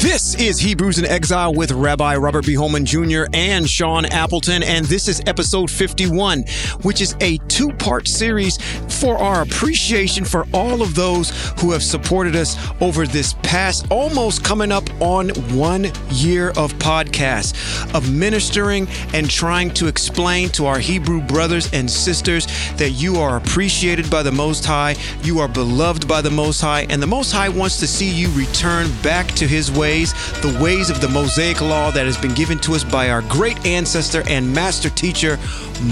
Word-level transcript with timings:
This 0.00 0.34
is 0.36 0.58
Hebrews 0.58 0.98
in 0.98 1.04
Exile 1.04 1.54
with 1.54 1.70
Rabbi 1.70 2.16
Robert 2.16 2.46
B. 2.46 2.54
Holman 2.54 2.86
Jr. 2.86 3.24
and 3.34 3.68
Sean 3.68 4.04
Appleton, 4.06 4.62
and 4.62 4.86
this 4.86 5.06
is 5.06 5.22
episode 5.26 5.70
51, 5.70 6.44
which 6.82 7.00
is 7.00 7.14
a 7.20 7.38
two 7.48 7.68
part 7.74 8.08
series 8.08 8.58
for 9.00 9.16
our 9.16 9.42
appreciation 9.42 10.24
for 10.24 10.46
all 10.52 10.82
of 10.82 10.94
those 10.94 11.30
who 11.60 11.72
have 11.72 11.82
supported 11.82 12.34
us 12.34 12.56
over 12.80 13.06
this 13.06 13.34
past, 13.42 13.86
almost 13.90 14.42
coming 14.42 14.72
up 14.72 14.88
on 15.00 15.28
one 15.54 15.84
year 16.10 16.48
of 16.50 16.72
podcasts, 16.74 17.54
of 17.94 18.12
ministering 18.12 18.88
and 19.12 19.30
trying 19.30 19.70
to 19.74 19.86
explain 19.88 20.48
to 20.50 20.66
our 20.66 20.78
Hebrew 20.78 21.20
brothers 21.20 21.72
and 21.72 21.88
sisters 21.88 22.46
that 22.76 22.90
you 22.90 23.16
are 23.16 23.36
appreciated 23.36 24.10
by 24.10 24.22
the 24.22 24.32
Most 24.32 24.64
High, 24.64 24.96
you 25.22 25.38
are 25.38 25.48
beloved 25.48 26.08
by 26.08 26.22
the 26.22 26.30
Most 26.30 26.60
High, 26.60 26.86
and 26.88 27.02
the 27.02 27.06
Most 27.06 27.30
High 27.30 27.50
wants 27.50 27.78
to 27.80 27.86
see 27.86 28.10
you 28.10 28.30
return 28.30 28.90
back 29.02 29.28
to 29.32 29.46
His 29.46 29.70
ways, 29.92 30.14
the 30.40 30.58
ways 30.58 30.88
of 30.88 31.02
the 31.02 31.08
Mosaic 31.08 31.60
Law 31.60 31.90
that 31.90 32.06
has 32.06 32.16
been 32.16 32.32
given 32.32 32.58
to 32.60 32.72
us 32.72 32.82
by 32.82 33.10
our 33.10 33.20
great 33.22 33.66
ancestor 33.66 34.22
and 34.26 34.50
master 34.54 34.88
teacher, 34.88 35.36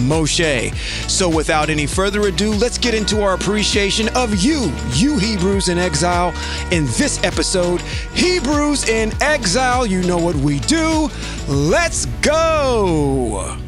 Moshe. 0.09 0.75
So, 1.07 1.29
without 1.29 1.69
any 1.69 1.87
further 1.87 2.23
ado, 2.23 2.53
let's 2.55 2.79
get 2.79 2.95
into 2.95 3.23
our 3.23 3.35
appreciation 3.35 4.09
of 4.17 4.43
you, 4.43 4.73
you 4.95 5.19
Hebrews 5.19 5.69
in 5.69 5.77
exile, 5.77 6.33
in 6.71 6.87
this 6.97 7.23
episode 7.25 7.83
Hebrews 8.15 8.89
in 8.89 9.13
Exile. 9.23 9.85
You 9.85 10.03
know 10.05 10.19
what 10.19 10.37
we 10.37 10.61
do. 10.61 11.11
Let's 11.47 12.07
go. 12.23 13.59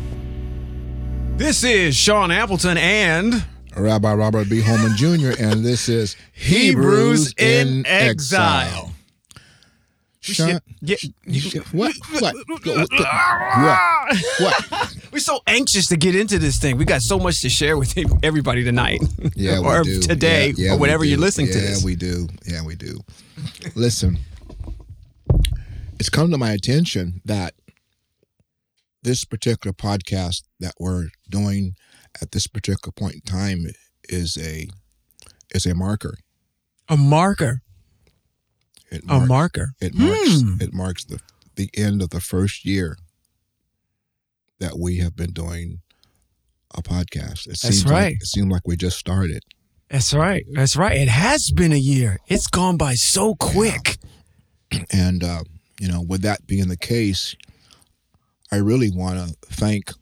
This 1.36 1.62
is 1.62 1.94
Sean 1.94 2.30
Appleton 2.30 2.78
and. 2.78 3.44
Rabbi 3.76 4.14
Robert 4.14 4.48
B. 4.48 4.62
Holman 4.62 4.96
Jr., 4.96 5.32
and 5.42 5.64
this 5.64 5.90
is 5.90 6.16
Hebrews 6.32 7.34
in 7.36 7.84
Exile. 7.86 8.91
Yeah. 10.24 10.58
what? 11.72 11.94
What? 12.20 12.34
What? 12.46 12.88
What? 14.40 14.96
We're 15.12 15.18
so 15.18 15.40
anxious 15.46 15.88
to 15.88 15.96
get 15.96 16.14
into 16.14 16.38
this 16.38 16.58
thing. 16.58 16.76
We 16.78 16.84
got 16.84 17.02
so 17.02 17.18
much 17.18 17.42
to 17.42 17.48
share 17.48 17.76
with 17.76 17.96
everybody 18.22 18.64
tonight. 18.64 19.02
Yeah, 19.34 19.60
we 19.60 19.66
or 19.68 19.82
do. 19.82 20.00
today, 20.00 20.54
Yeah, 20.56 20.68
yeah, 20.68 20.74
or 20.74 20.78
whenever 20.78 21.04
you're 21.04 21.18
listening 21.18 21.48
to 21.48 21.58
Yeah, 21.58 21.76
we 21.84 21.96
do. 21.96 22.28
Yeah, 22.46 22.64
we 22.64 22.76
do. 22.76 23.00
Listen, 23.74 24.18
it's 25.98 26.08
come 26.08 26.30
to 26.30 26.38
my 26.38 26.52
attention 26.52 27.20
that 27.24 27.54
this 29.02 29.24
particular 29.24 29.72
podcast 29.74 30.44
that 30.60 30.74
we're 30.78 31.08
doing 31.28 31.74
at 32.20 32.30
this 32.32 32.46
particular 32.46 32.92
point 32.92 33.16
in 33.16 33.20
time 33.22 33.66
is 34.08 34.38
a 34.38 34.68
is 35.54 35.66
a 35.66 35.74
marker. 35.74 36.14
a 36.88 36.96
marker. 36.96 37.62
It 38.92 39.02
A 39.08 39.20
marker. 39.20 39.72
It 39.80 39.94
marks 39.94 40.40
Hmm. 40.40 40.56
it 40.60 40.72
marks 40.72 41.04
the 41.04 41.18
the 41.56 41.70
end 41.74 42.00
of 42.02 42.10
the 42.10 42.20
first 42.20 42.64
year 42.64 42.96
that 44.58 44.78
we 44.78 44.98
have 44.98 45.16
been 45.16 45.32
doing 45.32 45.80
a 46.74 46.82
podcast. 46.82 47.46
It 47.46 47.60
That's 47.60 47.60
seems 47.62 47.84
right. 47.84 48.04
Like, 48.14 48.22
it 48.22 48.26
seemed 48.26 48.50
like 48.50 48.66
we 48.66 48.76
just 48.76 48.98
started. 48.98 49.42
That's 49.90 50.14
right. 50.14 50.44
That's 50.52 50.76
right. 50.76 50.96
It 50.96 51.08
has 51.08 51.50
been 51.50 51.72
a 51.72 51.76
year. 51.76 52.18
It's 52.28 52.46
gone 52.46 52.76
by 52.76 52.94
so 52.94 53.34
quick. 53.34 53.98
And 54.90 55.22
uh, 55.22 55.42
you 55.78 55.86
know, 55.88 56.00
with 56.00 56.22
that 56.22 56.46
being 56.46 56.68
the 56.68 56.78
case, 56.78 57.36
I 58.50 58.56
really 58.56 58.90
want 58.90 59.18
to 59.18 59.36
thank 59.54 59.92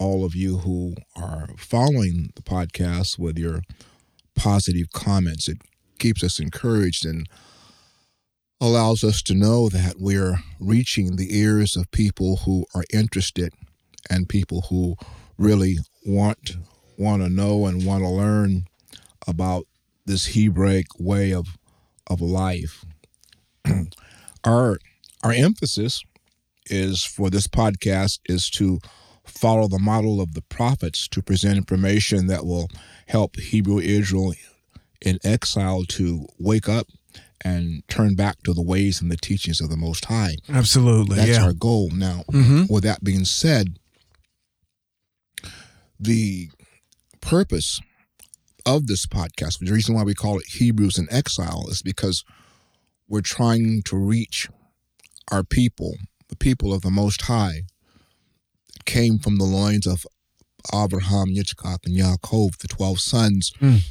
all 0.00 0.24
of 0.24 0.34
you 0.34 0.58
who 0.58 0.96
are 1.14 1.48
following 1.56 2.32
the 2.34 2.42
podcast 2.42 3.16
with 3.20 3.38
your 3.38 3.62
positive 4.34 4.90
comments. 4.92 5.46
It 5.48 5.58
keeps 6.00 6.24
us 6.24 6.40
encouraged 6.40 7.06
and 7.06 7.28
allows 8.64 9.04
us 9.04 9.20
to 9.20 9.34
know 9.34 9.68
that 9.68 9.96
we're 9.98 10.38
reaching 10.58 11.16
the 11.16 11.38
ears 11.38 11.76
of 11.76 11.90
people 11.90 12.36
who 12.46 12.64
are 12.74 12.84
interested 12.90 13.52
and 14.08 14.26
people 14.26 14.62
who 14.70 14.96
really 15.36 15.76
want 16.06 16.56
want 16.96 17.22
to 17.22 17.28
know 17.28 17.66
and 17.66 17.84
want 17.84 18.02
to 18.02 18.08
learn 18.08 18.64
about 19.28 19.64
this 20.06 20.34
Hebraic 20.34 20.86
way 20.98 21.34
of 21.34 21.58
of 22.06 22.22
life. 22.22 22.86
our 24.44 24.78
our 25.22 25.32
emphasis 25.32 26.02
is 26.64 27.04
for 27.04 27.28
this 27.28 27.46
podcast 27.46 28.20
is 28.30 28.48
to 28.48 28.78
follow 29.26 29.68
the 29.68 29.78
model 29.78 30.22
of 30.22 30.32
the 30.32 30.42
prophets 30.42 31.06
to 31.08 31.20
present 31.20 31.58
information 31.58 32.28
that 32.28 32.46
will 32.46 32.68
help 33.08 33.36
Hebrew 33.38 33.78
Israel 33.78 34.32
in 35.02 35.18
exile 35.22 35.84
to 35.88 36.26
wake 36.38 36.66
up 36.66 36.86
and 37.44 37.86
turn 37.88 38.14
back 38.14 38.42
to 38.42 38.54
the 38.54 38.62
ways 38.62 39.02
and 39.02 39.10
the 39.10 39.16
teachings 39.16 39.60
of 39.60 39.68
the 39.68 39.76
Most 39.76 40.06
High. 40.06 40.36
Absolutely. 40.48 41.16
That's 41.16 41.28
yeah. 41.30 41.44
our 41.44 41.52
goal. 41.52 41.90
Now, 41.90 42.24
mm-hmm. 42.32 42.72
with 42.72 42.84
that 42.84 43.04
being 43.04 43.24
said, 43.26 43.78
the 46.00 46.48
purpose 47.20 47.80
of 48.66 48.86
this 48.86 49.06
podcast, 49.06 49.58
the 49.60 49.72
reason 49.72 49.94
why 49.94 50.02
we 50.02 50.14
call 50.14 50.38
it 50.38 50.46
Hebrews 50.46 50.98
in 50.98 51.06
Exile, 51.10 51.66
is 51.68 51.82
because 51.82 52.24
we're 53.08 53.20
trying 53.20 53.82
to 53.84 53.96
reach 53.96 54.48
our 55.30 55.44
people, 55.44 55.96
the 56.28 56.36
people 56.36 56.72
of 56.72 56.80
the 56.80 56.90
Most 56.90 57.22
High, 57.22 57.62
that 58.72 58.84
came 58.86 59.18
from 59.18 59.36
the 59.36 59.44
loins 59.44 59.86
of 59.86 60.06
Abraham, 60.72 61.28
Yitzchak, 61.28 61.80
and 61.84 61.96
Yaakov, 61.96 62.58
the 62.58 62.68
12 62.68 63.00
sons, 63.00 63.52
Mm. 63.60 63.82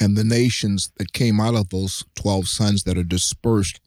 And 0.00 0.16
the 0.16 0.24
nations 0.24 0.90
that 0.98 1.12
came 1.12 1.40
out 1.40 1.54
of 1.54 1.68
those 1.70 2.04
12 2.16 2.48
sons 2.48 2.82
that 2.84 2.96
are 2.98 3.04
dispersed 3.04 3.80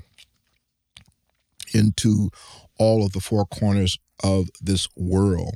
into 1.73 2.29
all 2.77 3.05
of 3.05 3.13
the 3.13 3.19
four 3.21 3.45
corners 3.45 3.97
of 4.23 4.49
this 4.61 4.87
world. 4.95 5.55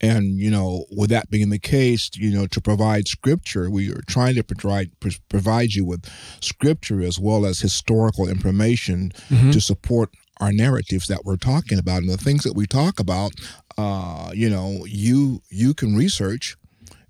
And, 0.00 0.36
you 0.38 0.50
know, 0.50 0.84
with 0.90 1.10
that 1.10 1.30
being 1.30 1.50
the 1.50 1.60
case, 1.60 2.10
you 2.14 2.32
know, 2.32 2.46
to 2.48 2.60
provide 2.60 3.06
scripture, 3.06 3.70
we 3.70 3.88
are 3.90 4.02
trying 4.08 4.34
to 4.34 4.42
provide, 4.42 4.90
provide 5.28 5.74
you 5.74 5.84
with 5.84 6.04
scripture 6.40 7.00
as 7.02 7.20
well 7.20 7.46
as 7.46 7.60
historical 7.60 8.28
information 8.28 9.12
Mhm. 9.30 9.52
to 9.52 9.60
support 9.60 10.10
our 10.40 10.52
narratives 10.52 11.06
that 11.06 11.24
we're 11.24 11.36
talking 11.36 11.78
about. 11.78 11.98
And 12.02 12.10
the 12.10 12.16
things 12.16 12.42
that 12.42 12.56
we 12.56 12.66
talk 12.66 12.98
about, 12.98 13.32
uh, 13.78 14.32
you 14.34 14.50
know, 14.50 14.84
you 14.86 15.40
you 15.50 15.72
can 15.72 15.94
research, 15.94 16.56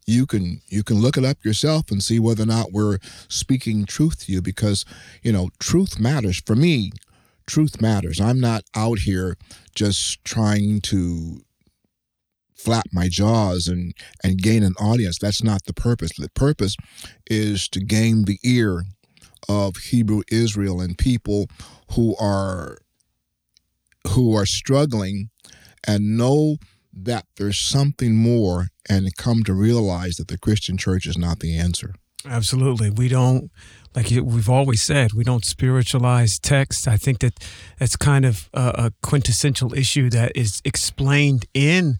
you 0.06 0.26
can 0.26 0.60
you 0.68 0.82
can 0.82 1.00
look 1.00 1.16
it 1.16 1.24
up 1.24 1.44
yourself 1.44 1.90
and 1.90 2.02
see 2.02 2.18
whether 2.18 2.42
or 2.42 2.46
not 2.46 2.72
we're 2.72 2.98
speaking 3.28 3.84
truth 3.84 4.24
to 4.24 4.32
you 4.32 4.42
because, 4.42 4.84
you 5.22 5.32
know, 5.32 5.50
truth 5.58 6.00
matters. 6.00 6.40
For 6.44 6.56
me, 6.56 6.92
truth 7.46 7.80
matters. 7.80 8.20
I'm 8.20 8.40
not 8.40 8.64
out 8.74 9.00
here 9.00 9.36
just 9.74 10.24
trying 10.24 10.80
to 10.82 11.42
flap 12.56 12.86
my 12.92 13.08
jaws 13.08 13.66
and 13.66 13.94
and 14.22 14.42
gain 14.42 14.62
an 14.62 14.74
audience. 14.78 15.18
That's 15.18 15.42
not 15.42 15.64
the 15.64 15.74
purpose. 15.74 16.12
The 16.16 16.30
purpose 16.30 16.76
is 17.26 17.68
to 17.68 17.80
gain 17.80 18.24
the 18.24 18.38
ear 18.44 18.84
of 19.48 19.76
Hebrew 19.76 20.22
Israel 20.30 20.80
and 20.80 20.96
people 20.96 21.46
who 21.94 22.16
are 22.16 22.78
who 24.08 24.34
are 24.36 24.46
struggling 24.46 25.30
and 25.86 26.16
know 26.16 26.56
that 26.92 27.26
there's 27.36 27.58
something 27.58 28.16
more 28.16 28.68
and 28.88 29.14
come 29.16 29.42
to 29.44 29.54
realize 29.54 30.16
that 30.16 30.28
the 30.28 30.38
Christian 30.38 30.76
church 30.76 31.06
is 31.06 31.16
not 31.16 31.40
the 31.40 31.56
answer. 31.56 31.94
Absolutely. 32.24 32.90
We 32.90 33.08
don't, 33.08 33.50
like 33.96 34.10
we've 34.10 34.48
always 34.48 34.82
said, 34.82 35.12
we 35.12 35.24
don't 35.24 35.44
spiritualize 35.44 36.38
text. 36.38 36.86
I 36.86 36.96
think 36.96 37.20
that 37.20 37.34
that's 37.78 37.96
kind 37.96 38.24
of 38.24 38.48
a, 38.54 38.92
quintessential 39.02 39.74
issue 39.74 40.08
that 40.10 40.32
is 40.36 40.60
explained 40.64 41.46
in 41.52 41.96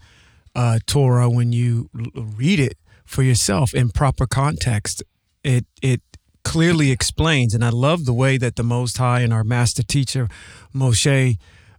uh, 0.54 0.78
Torah 0.86 1.28
when 1.28 1.52
you 1.52 1.90
read 2.14 2.60
it 2.60 2.78
for 3.04 3.22
yourself 3.22 3.74
in 3.74 3.90
proper 3.90 4.26
context. 4.26 5.02
It 5.42 5.66
it 5.82 6.02
clearly 6.44 6.90
explains, 6.90 7.54
and 7.54 7.64
I 7.64 7.70
love 7.70 8.04
the 8.04 8.12
way 8.12 8.38
that 8.38 8.56
the 8.56 8.62
Most 8.62 8.98
High 8.98 9.20
and 9.20 9.32
our 9.32 9.44
master 9.44 9.82
teacher 9.82 10.28
Moshe 10.74 11.36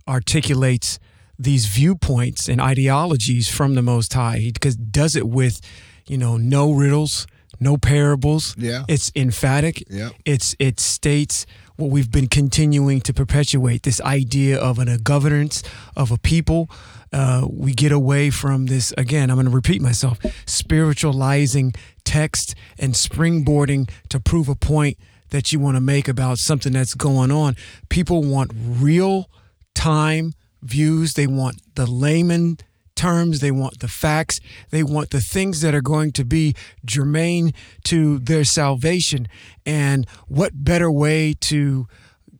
articulates 0.08 1.00
these 1.38 1.66
viewpoints 1.66 2.48
and 2.48 2.62
ideologies 2.62 3.50
from 3.50 3.76
the 3.76 3.82
Most 3.82 4.14
High. 4.14 4.38
He 4.38 4.52
because 4.52 4.76
does 4.76 5.16
it 5.16 5.28
with, 5.28 5.62
you 6.08 6.18
know, 6.18 6.38
no 6.38 6.72
riddles, 6.72 7.28
no 7.60 7.78
parables. 7.78 8.56
Yeah. 8.58 8.84
It's 8.88 9.12
emphatic. 9.16 9.84
Yeah. 9.90 10.10
It's 10.26 10.56
it 10.60 10.80
states 10.80 11.46
what 11.76 11.90
we've 11.90 12.12
been 12.12 12.28
continuing 12.28 13.02
to 13.02 13.14
perpetuate 13.14 13.84
this 13.84 14.00
idea 14.02 14.60
of 14.60 14.80
an, 14.80 14.88
a 14.88 14.98
governance 14.98 15.64
of 15.96 16.12
a 16.12 16.18
people. 16.18 16.70
Uh, 17.12 17.48
we 17.50 17.74
get 17.74 17.92
away 17.92 18.30
from 18.30 18.66
this 18.68 18.92
again. 18.98 19.30
I'm 19.30 19.36
going 19.36 19.46
to 19.46 19.52
repeat 19.52 19.82
myself: 19.82 20.20
spiritualizing 20.46 21.74
text 22.04 22.56
and 22.78 22.94
springboarding 22.94 23.90
to 24.10 24.20
prove 24.20 24.50
a 24.50 24.56
point 24.56 24.98
that 25.30 25.52
you 25.52 25.60
want 25.60 25.76
to 25.76 25.82
make 25.82 26.08
about 26.08 26.38
something 26.38 26.74
that's 26.74 26.94
going 26.94 27.32
on. 27.32 27.56
People 27.90 28.24
want 28.24 28.52
real 28.56 29.30
time 29.74 30.34
views. 30.64 31.14
They 31.14 31.28
want 31.28 31.62
the 31.76 31.86
layman 31.86 32.58
terms. 32.96 33.40
They 33.40 33.52
want 33.52 33.80
the 33.80 33.88
facts. 33.88 34.40
They 34.70 34.84
want 34.84 35.10
the 35.10 35.20
things 35.22 35.62
that 35.62 35.74
are 35.74 35.82
going 35.82 36.12
to 36.14 36.26
be 36.26 36.56
germane 36.86 37.54
to 37.86 38.20
their 38.20 38.44
salvation. 38.44 39.28
And 39.66 40.08
what 40.28 40.52
better 40.64 40.92
way 40.92 41.34
to 41.42 41.88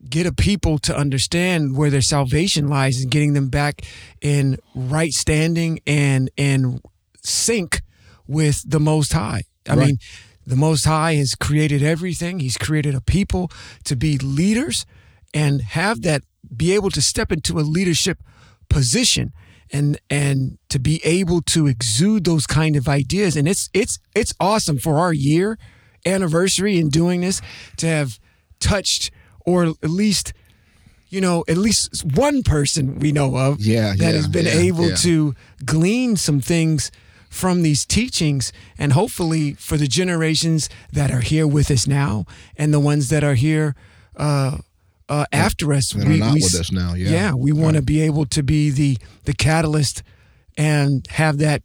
get 0.08 0.26
a 0.26 0.32
people 0.32 0.78
to 0.78 0.96
understand 0.96 1.76
where 1.76 1.90
their 1.90 2.02
salvation 2.02 2.68
lies 2.68 3.00
and 3.00 3.10
getting 3.10 3.32
them 3.32 3.48
back 3.48 3.82
in 4.20 4.58
right 4.74 5.12
standing 5.12 5.80
and 5.86 6.30
and 6.36 6.80
sync 7.22 7.80
with 8.26 8.62
the 8.68 8.80
Most 8.80 9.12
High. 9.12 9.44
I 9.68 9.74
Right. 9.74 9.86
mean, 9.86 9.98
the 10.46 10.56
Most 10.56 10.84
High 10.84 11.14
has 11.14 11.34
created 11.34 11.82
everything. 11.82 12.40
He's 12.40 12.58
created 12.58 12.94
a 12.94 13.00
people 13.00 13.50
to 13.84 13.96
be 13.96 14.18
leaders 14.18 14.84
and 15.34 15.60
have 15.60 16.02
that 16.02 16.22
be 16.56 16.72
able 16.72 16.90
to 16.90 17.02
step 17.02 17.32
into 17.32 17.58
a 17.58 17.62
leadership 17.62 18.22
position 18.70 19.32
and 19.72 19.98
and 20.08 20.58
to 20.68 20.78
be 20.78 21.00
able 21.04 21.42
to 21.42 21.66
exude 21.66 22.24
those 22.24 22.46
kind 22.46 22.76
of 22.76 22.88
ideas. 22.88 23.36
And 23.36 23.48
it's 23.48 23.68
it's 23.74 23.98
it's 24.14 24.32
awesome 24.40 24.78
for 24.78 24.98
our 24.98 25.12
year 25.12 25.58
anniversary 26.06 26.78
in 26.78 26.88
doing 26.88 27.20
this 27.22 27.40
to 27.78 27.86
have 27.86 28.18
touched 28.60 29.10
or 29.44 29.64
at 29.64 29.90
least 29.90 30.32
you 31.08 31.20
know 31.20 31.44
at 31.48 31.56
least 31.56 32.04
one 32.04 32.42
person 32.42 32.98
we 32.98 33.10
know 33.12 33.36
of 33.36 33.60
Yeah, 33.60 33.90
that 33.90 33.98
yeah, 33.98 34.10
has 34.12 34.28
been 34.28 34.46
yeah, 34.46 34.52
able 34.52 34.90
to 34.96 35.34
glean 35.64 36.16
some 36.16 36.40
things 36.40 36.90
from 37.30 37.62
these 37.62 37.84
teachings 37.84 38.52
and 38.78 38.92
hopefully 38.92 39.54
for 39.54 39.76
the 39.76 39.86
generations 39.88 40.68
that 40.92 41.10
are 41.10 41.20
here 41.20 41.46
with 41.46 41.70
us 41.70 41.86
now 41.86 42.26
and 42.56 42.72
the 42.72 42.80
ones 42.80 43.08
that 43.08 43.24
are 43.24 43.34
here 43.34 43.74
uh, 44.16 44.58
uh, 45.08 45.26
after 45.32 45.72
us 45.72 45.90
That 45.92 46.06
are 46.06 46.16
not 46.16 46.34
with 46.34 46.54
us 46.54 46.72
now, 46.72 46.94
yeah. 46.94 47.32
we 47.34 47.52
want 47.52 47.76
to 47.76 47.82
be 47.82 48.00
able 48.02 48.26
to 48.26 48.42
be 48.42 48.70
the 48.70 48.98
the 49.24 49.34
catalyst 49.34 50.02
and 50.56 51.06
have 51.10 51.38
that 51.38 51.62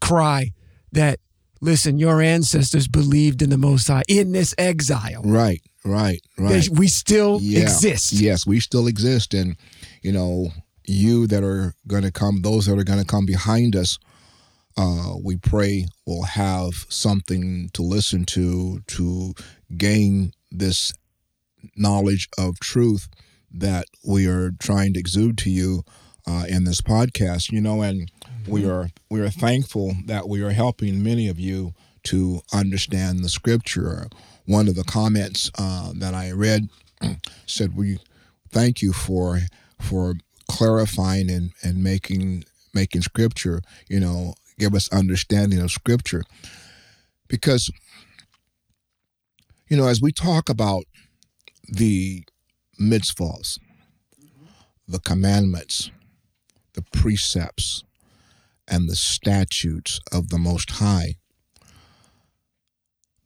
cry 0.00 0.52
that 0.92 1.18
listen 1.60 1.98
your 1.98 2.20
ancestors 2.20 2.88
believed 2.88 3.40
in 3.40 3.50
the 3.50 3.56
most 3.56 3.86
high 3.88 4.02
in 4.08 4.32
this 4.32 4.54
exile 4.58 5.22
Right, 5.24 5.62
right, 5.84 6.20
right. 6.36 6.68
we 6.70 6.88
still 6.88 7.38
yeah. 7.40 7.60
exist 7.60 8.12
Yes, 8.12 8.46
we 8.46 8.60
still 8.60 8.86
exist, 8.86 9.32
and 9.32 9.56
you 10.02 10.12
know, 10.12 10.50
you 10.84 11.26
that 11.28 11.44
are 11.44 11.74
going 11.86 12.02
to 12.02 12.10
come, 12.12 12.42
those 12.42 12.66
that 12.66 12.78
are 12.78 12.84
going 12.84 12.98
to 12.98 13.06
come 13.06 13.24
behind 13.24 13.76
us, 13.76 13.98
uh, 14.76 15.14
we 15.22 15.36
pray 15.36 15.86
will 16.06 16.24
have 16.24 16.74
something 16.88 17.70
to 17.72 17.82
listen 17.82 18.24
to 18.24 18.80
to 18.88 19.34
gain 19.76 20.32
this 20.50 20.92
knowledge 21.76 22.28
of 22.38 22.58
truth 22.60 23.08
that 23.52 23.86
we 24.04 24.26
are 24.26 24.52
trying 24.58 24.94
to 24.94 25.00
exude 25.00 25.38
to 25.38 25.50
you 25.50 25.84
uh, 26.26 26.44
in 26.48 26.64
this 26.64 26.80
podcast. 26.80 27.50
You 27.50 27.60
know, 27.60 27.82
and 27.82 28.10
we 28.46 28.68
are 28.68 28.88
we 29.10 29.20
are 29.20 29.30
thankful 29.30 29.94
that 30.06 30.28
we 30.28 30.42
are 30.42 30.50
helping 30.50 31.02
many 31.02 31.28
of 31.28 31.38
you 31.38 31.74
to 32.04 32.40
understand 32.52 33.20
the 33.20 33.28
scripture. 33.28 34.08
One 34.46 34.68
of 34.68 34.74
the 34.74 34.84
comments 34.84 35.50
uh, 35.58 35.92
that 35.96 36.14
I 36.14 36.32
read 36.32 36.68
said, 37.46 37.76
"We 37.76 37.98
thank 38.50 38.82
you 38.82 38.92
for 38.92 39.40
for 39.80 40.14
clarifying 40.48 41.30
and, 41.30 41.52
and 41.62 41.82
making 41.82 42.44
making 42.74 43.02
scripture, 43.02 43.60
you 43.88 44.00
know, 44.00 44.34
give 44.58 44.74
us 44.74 44.92
understanding 44.92 45.60
of 45.60 45.70
scripture." 45.70 46.22
Because 47.28 47.70
you 49.68 49.76
know, 49.76 49.86
as 49.86 50.02
we 50.02 50.12
talk 50.12 50.48
about 50.50 50.84
the 51.68 52.24
mitzvahs, 52.80 53.58
the 54.86 54.98
commandments, 54.98 55.90
the 56.74 56.82
precepts, 56.92 57.84
and 58.68 58.88
the 58.88 58.96
statutes 58.96 60.00
of 60.12 60.28
the 60.28 60.38
Most 60.38 60.72
High, 60.72 61.16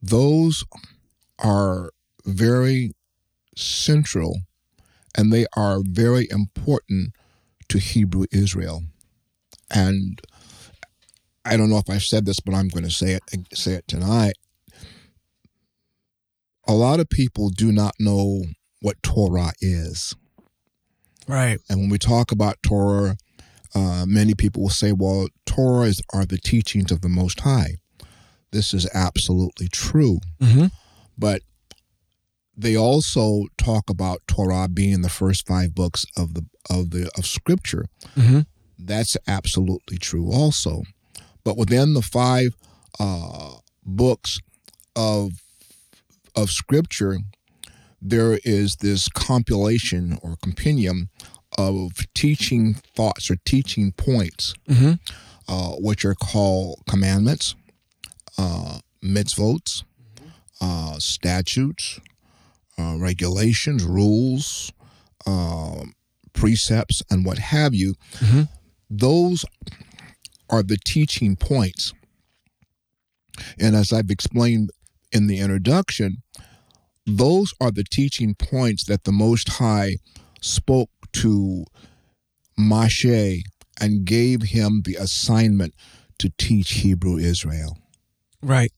those 0.02 0.64
are 1.38 1.90
very 2.24 2.92
central 3.56 4.40
and 5.16 5.32
they 5.32 5.46
are 5.56 5.80
very 5.84 6.28
important 6.30 7.12
to 7.68 7.78
Hebrew 7.78 8.26
Israel. 8.30 8.82
And 9.70 10.20
I 11.44 11.56
don't 11.56 11.70
know 11.70 11.78
if 11.78 11.88
I've 11.88 12.02
said 12.02 12.26
this, 12.26 12.40
but 12.40 12.54
I'm 12.54 12.68
going 12.68 12.84
to 12.84 12.90
say 12.90 13.12
it 13.12 13.22
say 13.54 13.72
it 13.72 13.88
tonight. 13.88 14.34
A 16.66 16.74
lot 16.74 17.00
of 17.00 17.08
people 17.08 17.50
do 17.50 17.72
not 17.72 17.94
know 17.98 18.42
what 18.80 19.02
Torah 19.02 19.52
is. 19.60 20.14
right 21.26 21.58
And 21.68 21.80
when 21.80 21.88
we 21.90 21.98
talk 21.98 22.32
about 22.32 22.56
Torah, 22.62 23.16
uh, 23.74 24.04
many 24.06 24.34
people 24.34 24.62
will 24.62 24.70
say, 24.70 24.92
well, 24.92 25.28
Torah 25.44 25.86
is, 25.86 26.02
are 26.12 26.24
the 26.24 26.38
teachings 26.38 26.90
of 26.90 27.02
the 27.02 27.08
Most 27.08 27.40
High. 27.40 27.76
This 28.52 28.72
is 28.72 28.88
absolutely 28.94 29.68
true. 29.68 30.20
mm-hmm. 30.40 30.66
But 31.18 31.42
they 32.56 32.76
also 32.76 33.44
talk 33.58 33.90
about 33.90 34.22
Torah 34.26 34.68
being 34.68 35.02
the 35.02 35.10
first 35.10 35.46
five 35.46 35.74
books 35.74 36.06
of 36.16 36.34
the 36.34 36.46
of 36.70 36.90
the 36.90 37.10
of 37.16 37.26
Scripture. 37.26 37.84
Mm-hmm. 38.16 38.40
That's 38.78 39.16
absolutely 39.26 39.98
true 39.98 40.32
also. 40.32 40.82
But 41.44 41.56
within 41.56 41.94
the 41.94 42.02
five 42.02 42.56
uh, 42.98 43.56
books 43.84 44.40
of 44.94 45.32
of 46.36 46.50
Scripture, 46.50 47.18
there 48.00 48.38
is 48.44 48.76
this 48.76 49.08
compilation 49.08 50.18
or 50.22 50.36
compendium 50.42 51.08
of 51.58 51.92
teaching 52.14 52.74
thoughts 52.74 53.30
or 53.30 53.36
teaching 53.44 53.92
points, 53.92 54.54
Mm-hmm. 54.68 54.92
uh, 55.48 55.72
which 55.78 56.04
are 56.04 56.14
called 56.14 56.82
commandments, 56.88 57.54
uh, 58.38 58.80
mitzvot, 59.02 59.84
uh, 60.60 60.98
statutes, 60.98 62.00
uh, 62.78 62.96
regulations, 62.98 63.84
rules, 63.84 64.72
uh, 65.26 65.84
precepts, 66.34 67.02
and 67.10 67.24
what 67.24 67.38
have 67.38 67.74
you. 67.74 67.94
Mhm. 68.18 68.48
Those 68.90 69.44
are 70.50 70.62
the 70.62 70.76
teaching 70.84 71.36
points. 71.36 71.92
And 73.58 73.74
as 73.74 73.92
I've 73.92 74.10
explained 74.10 74.70
in 75.12 75.26
the 75.26 75.38
introduction, 75.38 76.22
those 77.06 77.54
are 77.60 77.70
the 77.70 77.84
teaching 77.84 78.34
points 78.34 78.84
that 78.84 79.04
the 79.04 79.12
Most 79.12 79.48
High 79.48 79.96
spoke 80.40 80.90
to 81.14 81.64
Moshe 82.58 83.40
and 83.80 84.04
gave 84.04 84.42
him 84.42 84.82
the 84.84 84.96
assignment 84.96 85.74
to 86.18 86.32
teach 86.38 86.72
Hebrew 86.72 87.18
Israel. 87.18 87.78
Right. 88.42 88.72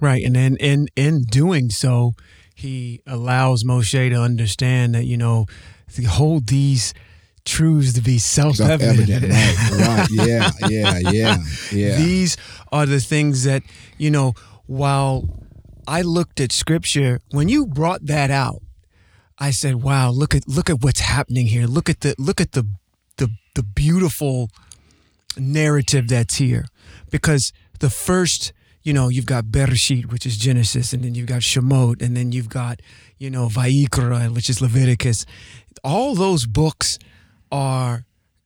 Right. 0.00 0.24
And 0.24 0.34
then 0.36 0.56
in 0.56 0.88
in 0.96 1.24
doing 1.24 1.70
so, 1.70 2.12
he 2.54 3.00
allows 3.06 3.64
Moshe 3.64 4.10
to 4.10 4.16
understand 4.16 4.94
that, 4.94 5.04
you 5.04 5.16
know, 5.16 5.46
hold 6.08 6.46
these 6.46 6.94
truths 7.44 7.92
to 7.94 8.00
be 8.00 8.18
self-evident. 8.18 9.08
Self-evident, 9.08 9.32
right? 9.32 9.86
Right? 9.86 10.08
Yeah, 10.28 10.50
yeah, 10.68 10.98
yeah, 11.10 11.36
yeah. 11.72 11.96
These 11.96 12.36
are 12.70 12.86
the 12.86 13.00
things 13.00 13.44
that, 13.44 13.62
you 13.98 14.10
know, 14.10 14.34
while 14.66 15.39
I 15.90 16.02
looked 16.02 16.38
at 16.40 16.52
scripture, 16.52 17.20
when 17.30 17.48
you 17.48 17.66
brought 17.66 18.06
that 18.06 18.30
out, 18.30 18.62
I 19.38 19.50
said, 19.50 19.74
"Wow, 19.82 20.10
look 20.10 20.34
at 20.36 20.46
look 20.46 20.70
at 20.70 20.82
what's 20.84 21.00
happening 21.00 21.46
here. 21.46 21.66
Look 21.66 21.88
at 21.90 22.00
the 22.00 22.14
look 22.16 22.40
at 22.40 22.52
the 22.52 22.64
the 23.16 23.28
the 23.56 23.64
beautiful 23.64 24.50
narrative 25.36 26.06
that's 26.08 26.36
here." 26.36 26.66
Because 27.10 27.52
the 27.80 27.90
first, 27.90 28.52
you 28.84 28.92
know, 28.92 29.08
you've 29.08 29.26
got 29.26 29.46
Bereshit, 29.46 30.12
which 30.12 30.24
is 30.26 30.36
Genesis, 30.36 30.92
and 30.92 31.02
then 31.02 31.14
you've 31.16 31.26
got 31.34 31.40
Shemot, 31.40 32.00
and 32.02 32.16
then 32.16 32.30
you've 32.30 32.50
got, 32.50 32.80
you 33.18 33.30
know, 33.30 33.48
Vayikra, 33.48 34.32
which 34.32 34.48
is 34.48 34.60
Leviticus. 34.60 35.26
All 35.82 36.14
those 36.14 36.46
books 36.46 36.98
are 37.50 38.04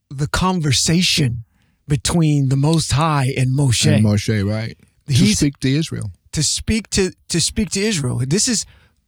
the 0.08 0.28
conversation 0.28 1.44
between 1.86 2.48
the 2.48 2.56
Most 2.56 2.92
High 2.92 3.34
and 3.36 3.48
Moshe 3.58 3.92
and 3.96 4.04
Moshe, 4.06 4.48
right? 4.48 4.78
To 5.08 5.12
He's- 5.12 5.38
speak 5.38 5.58
to 5.60 5.68
Israel. 5.68 6.12
To 6.34 6.42
speak 6.42 6.90
to 6.90 7.12
to 7.28 7.40
speak 7.40 7.70
to 7.70 7.80
Israel. 7.80 8.20
This 8.26 8.48
is 8.48 8.66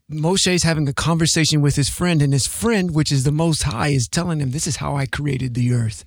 Moshe's 0.09 0.63
having 0.63 0.89
a 0.89 0.93
conversation 0.93 1.61
with 1.61 1.77
his 1.77 1.89
friend, 1.89 2.23
and 2.23 2.33
his 2.33 2.47
friend, 2.47 2.95
which 2.95 3.11
is 3.11 3.25
the 3.25 3.33
Most 3.33 3.65
High, 3.65 3.89
is 3.89 4.09
telling 4.09 4.41
him, 4.41 4.53
"This 4.53 4.67
is 4.67 4.77
how 4.77 4.97
I 4.97 5.07
created 5.07 5.55
the 5.55 5.73
earth. 5.73 6.05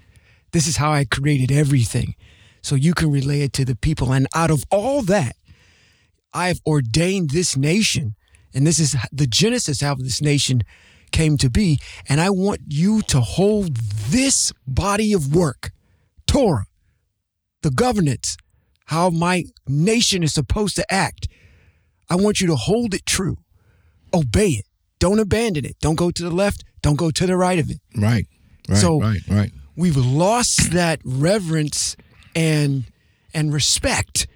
This 0.54 0.66
is 0.66 0.78
how 0.78 0.92
I 0.92 1.04
created 1.06 1.52
everything." 1.52 2.16
So 2.62 2.76
you 2.76 2.94
can 2.94 3.12
relay 3.12 3.42
it 3.42 3.54
to 3.54 3.66
the 3.66 3.76
people. 3.76 4.14
And 4.14 4.28
out 4.34 4.52
of 4.52 4.64
all 4.72 5.02
that, 5.04 5.36
I've 6.34 6.62
ordained 6.66 7.32
this 7.32 7.58
nation, 7.58 8.16
and 8.54 8.66
this 8.66 8.80
is 8.80 8.96
the 9.12 9.28
genesis 9.28 9.82
how 9.82 9.96
this 9.96 10.22
nation 10.22 10.64
came 11.12 11.38
to 11.38 11.50
be. 11.50 11.80
And 12.08 12.22
I 12.22 12.30
want 12.30 12.62
you 12.68 13.02
to 13.14 13.20
hold 13.20 13.76
this 14.10 14.54
body 14.66 15.12
of 15.12 15.34
work, 15.36 15.72
Torah, 16.28 16.66
the 17.62 17.72
governance, 17.72 18.38
how 18.90 19.10
my 19.12 19.44
nation 19.68 20.24
is 20.24 20.34
supposed 20.34 20.76
to 20.76 20.94
act. 20.94 21.28
I 22.10 22.16
want 22.16 22.42
you 22.42 22.48
to 22.48 22.56
hold 22.56 22.96
it 22.96 23.06
true, 23.06 23.38
obey 24.12 24.50
it, 24.50 24.66
don't 25.00 25.20
abandon 25.20 25.64
it, 25.64 25.78
don't 25.80 25.94
go 25.96 26.10
to 26.10 26.24
the 26.24 26.32
left, 26.32 26.64
don't 26.82 26.96
go 26.98 27.12
to 27.12 27.28
the 27.28 27.38
right 27.38 27.60
of 27.60 27.70
it. 27.70 27.78
Right. 27.96 28.26
Right. 28.68 28.78
So- 28.80 29.00
right. 29.00 29.22
Right. 29.30 29.52
We've 29.76 29.96
lost 29.96 30.72
that 30.72 31.00
reverence 31.06 31.96
and 32.36 32.84
and 33.34 33.54
respect 33.54 34.28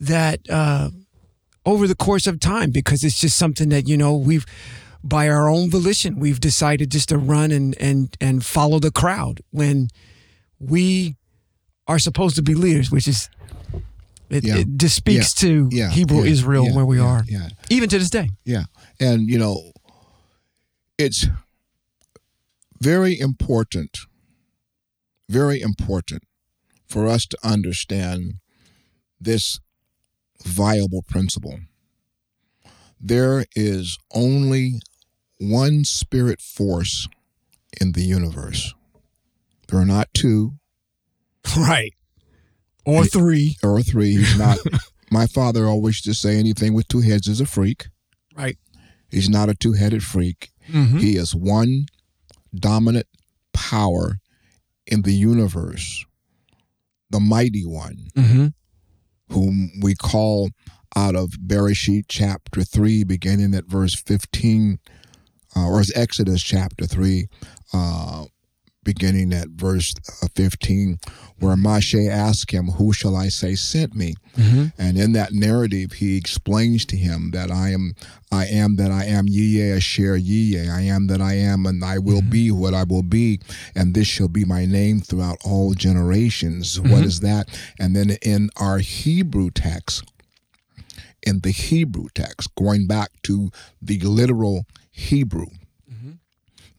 that 0.00 0.40
uh, 0.50 0.90
over 1.64 1.86
the 1.86 1.94
course 1.94 2.26
of 2.26 2.40
time 2.40 2.70
because 2.72 3.02
it's 3.04 3.18
just 3.18 3.38
something 3.38 3.68
that 3.70 3.88
you 3.88 3.96
know 3.96 4.14
we've 4.16 4.44
by 5.02 5.28
our 5.28 5.48
own 5.48 5.70
volition, 5.70 6.18
we've 6.18 6.40
decided 6.40 6.90
just 6.90 7.08
to 7.10 7.16
run 7.16 7.50
and 7.52 7.74
and 7.80 8.14
and 8.20 8.44
follow 8.44 8.78
the 8.80 8.90
crowd 8.90 9.40
when 9.52 9.88
we 10.58 11.16
are 11.86 11.98
supposed 11.98 12.36
to 12.36 12.42
be 12.42 12.54
leaders, 12.54 12.90
which 12.90 13.06
is 13.08 13.30
it, 14.30 14.44
Yeah. 14.44 14.56
it 14.58 14.68
just 14.76 14.96
speaks 14.96 15.34
Yeah. 15.42 15.48
to 15.48 15.68
Yeah. 15.72 15.90
Hebrew. 15.90 16.24
Israel 16.24 16.72
where 16.74 16.84
we 16.86 16.98
are, 16.98 17.24
Yeah. 17.28 17.48
even 17.70 17.88
to 17.90 17.98
this 17.98 18.10
day. 18.10 18.30
Yeah. 18.44 18.64
And, 19.00 19.28
you 19.28 19.38
know, 19.38 19.72
it's 20.98 21.26
very 22.80 23.18
important, 23.18 23.98
very 25.28 25.60
important 25.60 26.22
for 26.86 27.06
us 27.08 27.26
to 27.26 27.38
understand 27.42 28.34
this 29.20 29.58
viable 30.44 31.02
principle. 31.02 31.60
There 33.00 33.44
is 33.56 33.98
only 34.12 34.80
one 35.38 35.84
spirit 35.84 36.40
force 36.40 37.08
in 37.80 37.92
the 37.92 38.02
universe. 38.02 38.74
There 39.68 39.78
are 39.80 39.86
not 39.86 40.12
two 40.14 40.54
Right. 41.56 41.94
Or 42.86 43.04
three. 43.04 43.56
or 43.62 43.80
three. 43.82 44.16
He's 44.16 44.38
not. 44.38 44.58
my 45.10 45.26
father 45.26 45.66
always 45.66 45.96
used 45.96 46.04
to 46.04 46.14
say 46.14 46.38
anything 46.38 46.74
with 46.74 46.88
two 46.88 47.00
heads 47.00 47.28
is 47.28 47.40
a 47.40 47.46
freak. 47.46 47.86
Right. 48.36 48.58
He's 49.10 49.28
not 49.28 49.48
a 49.48 49.54
two 49.54 49.72
headed 49.74 50.02
freak. 50.02 50.50
Mm-hmm. 50.70 50.98
He 50.98 51.16
is 51.16 51.34
one 51.34 51.86
dominant 52.54 53.06
power 53.52 54.18
in 54.86 55.02
the 55.02 55.12
universe, 55.14 56.04
the 57.10 57.20
mighty 57.20 57.64
one, 57.64 58.08
Mm-hmm. 58.16 58.46
whom 59.32 59.70
we 59.80 59.94
call 59.94 60.50
out 60.96 61.14
of 61.16 61.30
Bereshit 61.46 62.04
chapter 62.08 62.62
3, 62.62 63.04
beginning 63.04 63.54
at 63.54 63.64
verse 63.66 63.94
15, 63.94 64.78
uh, 65.56 65.66
or 65.68 65.80
is 65.80 65.92
Exodus 65.96 66.42
chapter 66.42 66.86
3, 66.86 67.26
uh, 67.72 68.24
beginning 68.84 69.32
at 69.32 69.48
verse 69.48 69.94
uh, 70.22 70.28
15, 70.34 70.98
where 71.38 71.56
Moshe 71.56 72.08
asked 72.08 72.50
him, 72.50 72.68
Who 72.68 72.92
shall 72.92 73.16
I 73.16 73.28
say 73.28 73.54
sent 73.54 73.94
me? 73.94 74.14
Mm-hmm. 74.36 74.66
And 74.78 74.98
in 74.98 75.12
that 75.12 75.32
narrative, 75.32 75.92
he 75.92 76.16
explains 76.16 76.84
to 76.86 76.96
him 76.96 77.30
that 77.32 77.50
I 77.50 77.70
am, 77.70 77.94
I 78.30 78.46
am 78.46 78.76
that 78.76 78.90
I 78.90 79.04
am, 79.04 79.26
Ehyeh 79.26 79.76
Asher 79.76 80.18
Ehyeh. 80.18 80.70
I 80.70 80.82
am 80.82 81.06
that 81.08 81.20
I 81.20 81.34
am, 81.34 81.66
and 81.66 81.84
I 81.84 81.98
will 81.98 82.22
be 82.22 82.50
what 82.50 82.74
I 82.74 82.84
will 82.84 83.02
be, 83.02 83.40
and 83.74 83.94
this 83.94 84.06
shall 84.06 84.28
be 84.28 84.44
my 84.44 84.64
name 84.64 85.00
throughout 85.00 85.38
all 85.44 85.74
generations. 85.74 86.80
What 86.80 87.04
is 87.04 87.20
that? 87.20 87.48
And 87.78 87.96
then 87.96 88.16
in 88.22 88.50
our 88.56 88.78
Hebrew 88.78 89.50
text, 89.50 90.04
in 91.22 91.40
the 91.40 91.50
Hebrew 91.50 92.08
text, 92.14 92.54
going 92.54 92.86
back 92.86 93.10
to 93.24 93.50
the 93.80 93.98
literal 93.98 94.66
Hebrew, 94.90 95.46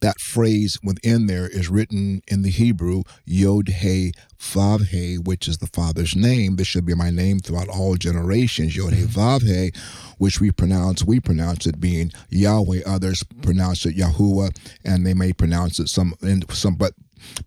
that 0.05 0.19
phrase 0.19 0.77
within 0.83 1.25
there 1.25 1.47
is 1.47 1.67
written 1.67 2.21
in 2.27 2.43
the 2.43 2.51
Hebrew 2.51 3.01
Yod 3.25 3.69
He 3.69 4.13
Vav 4.39 4.89
He, 4.89 5.17
which 5.17 5.47
is 5.47 5.57
the 5.57 5.65
Father's 5.65 6.15
name. 6.15 6.57
This 6.57 6.67
should 6.67 6.85
be 6.85 6.93
my 6.93 7.09
name 7.09 7.39
throughout 7.39 7.69
all 7.69 7.95
generations. 7.95 8.77
Yod 8.77 8.93
He 8.93 9.05
Vav 9.05 9.41
He, 9.41 9.71
which 10.19 10.39
we 10.39 10.51
pronounce, 10.51 11.03
we 11.03 11.19
pronounce 11.19 11.65
it 11.65 11.79
being 11.79 12.11
Yahweh. 12.29 12.81
Others 12.85 13.23
pronounce 13.41 13.83
it 13.87 13.97
Yahuwah, 13.97 14.55
and 14.83 15.07
they 15.07 15.15
may 15.15 15.33
pronounce 15.33 15.79
it 15.79 15.89
some, 15.89 16.13
and 16.21 16.45
some, 16.53 16.75
but, 16.75 16.93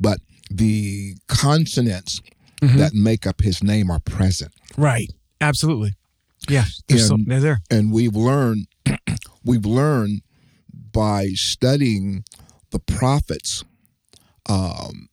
but 0.00 0.18
the 0.50 1.14
consonants 1.28 2.20
mm-hmm. 2.60 2.76
that 2.76 2.92
make 2.92 3.24
up 3.24 3.40
His 3.40 3.62
name 3.62 3.88
are 3.88 4.00
present. 4.00 4.52
Right. 4.76 5.12
Absolutely. 5.40 5.92
Yeah. 6.48 6.64
And- 6.90 6.98
some, 6.98 7.24
they're 7.24 7.38
there. 7.38 7.60
and 7.70 7.92
we've 7.92 8.16
learned 8.16 8.66
we've 9.44 9.64
learned 9.66 10.22
by 10.92 11.28
studying 11.34 12.24
the 12.70 12.78
prophets 12.78 13.64
um, 14.48 15.08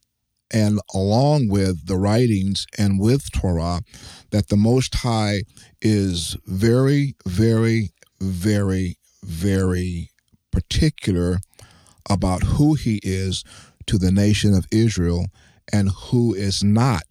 and 0.51 0.79
along 0.93 1.47
with 1.49 1.87
the 1.87 1.97
writings 1.97 2.65
and 2.77 2.99
with 2.99 3.31
torah 3.31 3.81
that 4.31 4.49
the 4.49 4.57
most 4.57 4.95
high 4.95 5.41
is 5.81 6.37
very 6.45 7.15
very 7.25 7.91
very 8.19 8.97
very 9.23 10.11
particular 10.51 11.39
about 12.09 12.43
who 12.43 12.75
he 12.75 12.99
is 13.03 13.43
to 13.85 13.97
the 13.97 14.11
nation 14.11 14.53
of 14.53 14.65
israel 14.71 15.25
and 15.73 15.89
who 15.89 16.33
is 16.33 16.63
not 16.63 17.03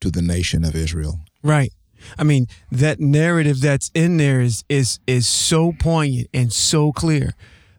to 0.00 0.10
the 0.10 0.22
nation 0.22 0.64
of 0.64 0.74
israel 0.74 1.20
Right. 1.42 1.72
I 2.18 2.24
mean, 2.24 2.46
that 2.70 3.00
narrative 3.00 3.60
that's 3.60 3.90
in 3.94 4.16
there 4.16 4.40
is 4.40 4.64
is 4.68 4.98
is 5.06 5.26
so 5.28 5.72
poignant 5.78 6.28
and 6.32 6.52
so 6.52 6.92
clear. 6.92 7.34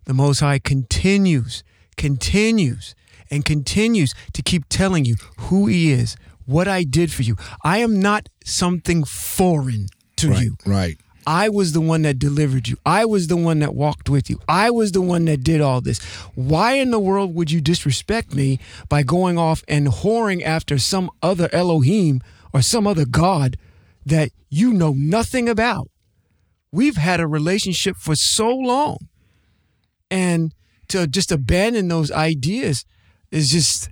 The 0.05 0.13
Most 0.13 0.39
High 0.39 0.59
continues, 0.59 1.63
continues, 2.01 2.95
and 3.29 3.45
continues 3.45 4.15
to 4.33 4.41
keep 4.41 4.67
telling 4.69 5.05
you 5.05 5.15
who 5.37 5.67
He 5.67 5.91
is, 5.91 6.17
what 6.47 6.67
I 6.67 6.83
did 6.83 7.13
for 7.13 7.21
you. 7.21 7.35
I 7.63 7.77
am 7.77 7.99
not 7.99 8.27
something 8.43 9.03
foreign 9.03 9.85
to 10.17 10.29
right 10.29 10.41
you. 10.41 10.57
right 10.65 10.97
I 11.27 11.49
was 11.49 11.73
the 11.73 11.81
one 11.81 12.01
that 12.01 12.17
delivered 12.17 12.67
you. 12.67 12.77
I 12.83 13.05
was 13.05 13.27
the 13.27 13.37
one 13.37 13.59
that 13.59 13.75
walked 13.75 14.09
with 14.09 14.31
you. 14.31 14.39
I 14.49 14.71
was 14.71 14.91
the 14.91 15.01
one 15.01 15.25
that 15.25 15.43
did 15.43 15.61
all 15.61 15.79
this. 15.79 15.99
Why 16.33 16.73
in 16.73 16.89
the 16.89 16.99
world 16.99 17.35
would 17.35 17.51
you 17.51 17.61
disrespect 17.61 18.33
me 18.33 18.59
by 18.89 19.03
going 19.03 19.37
off 19.37 19.63
and 19.67 19.87
whoring 19.87 20.41
after 20.41 20.79
some 20.79 21.11
other 21.21 21.47
Elohim 21.53 22.21
or 22.51 22.63
some 22.63 22.87
other 22.87 23.05
God 23.05 23.57
that 24.03 24.31
you 24.49 24.73
know 24.73 24.93
nothing 24.97 25.47
about? 25.47 25.91
We've 26.71 26.97
had 26.97 27.19
a 27.19 27.27
relationship 27.27 27.97
for 27.97 28.15
so 28.15 28.49
long. 28.49 28.97
And 30.09 30.53
to 30.91 31.07
just 31.07 31.31
abandon 31.31 31.87
those 31.87 32.11
ideas 32.11 32.85
is 33.31 33.49
just, 33.51 33.89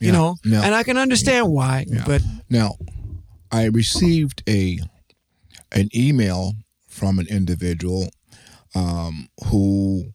you 0.00 0.08
Yeah, 0.08 0.12
know, 0.12 0.36
no. 0.44 0.62
and 0.62 0.74
I 0.74 0.82
can 0.82 0.96
understand 0.96 1.48
why, 1.52 1.86
but 2.06 2.22
Now, 2.50 2.76
I 3.50 3.64
received 3.66 4.42
a 4.48 4.78
an 5.72 5.88
email 5.94 6.52
from 6.88 7.18
an 7.18 7.26
individual 7.28 8.08
um, 8.74 9.28
who 9.46 10.12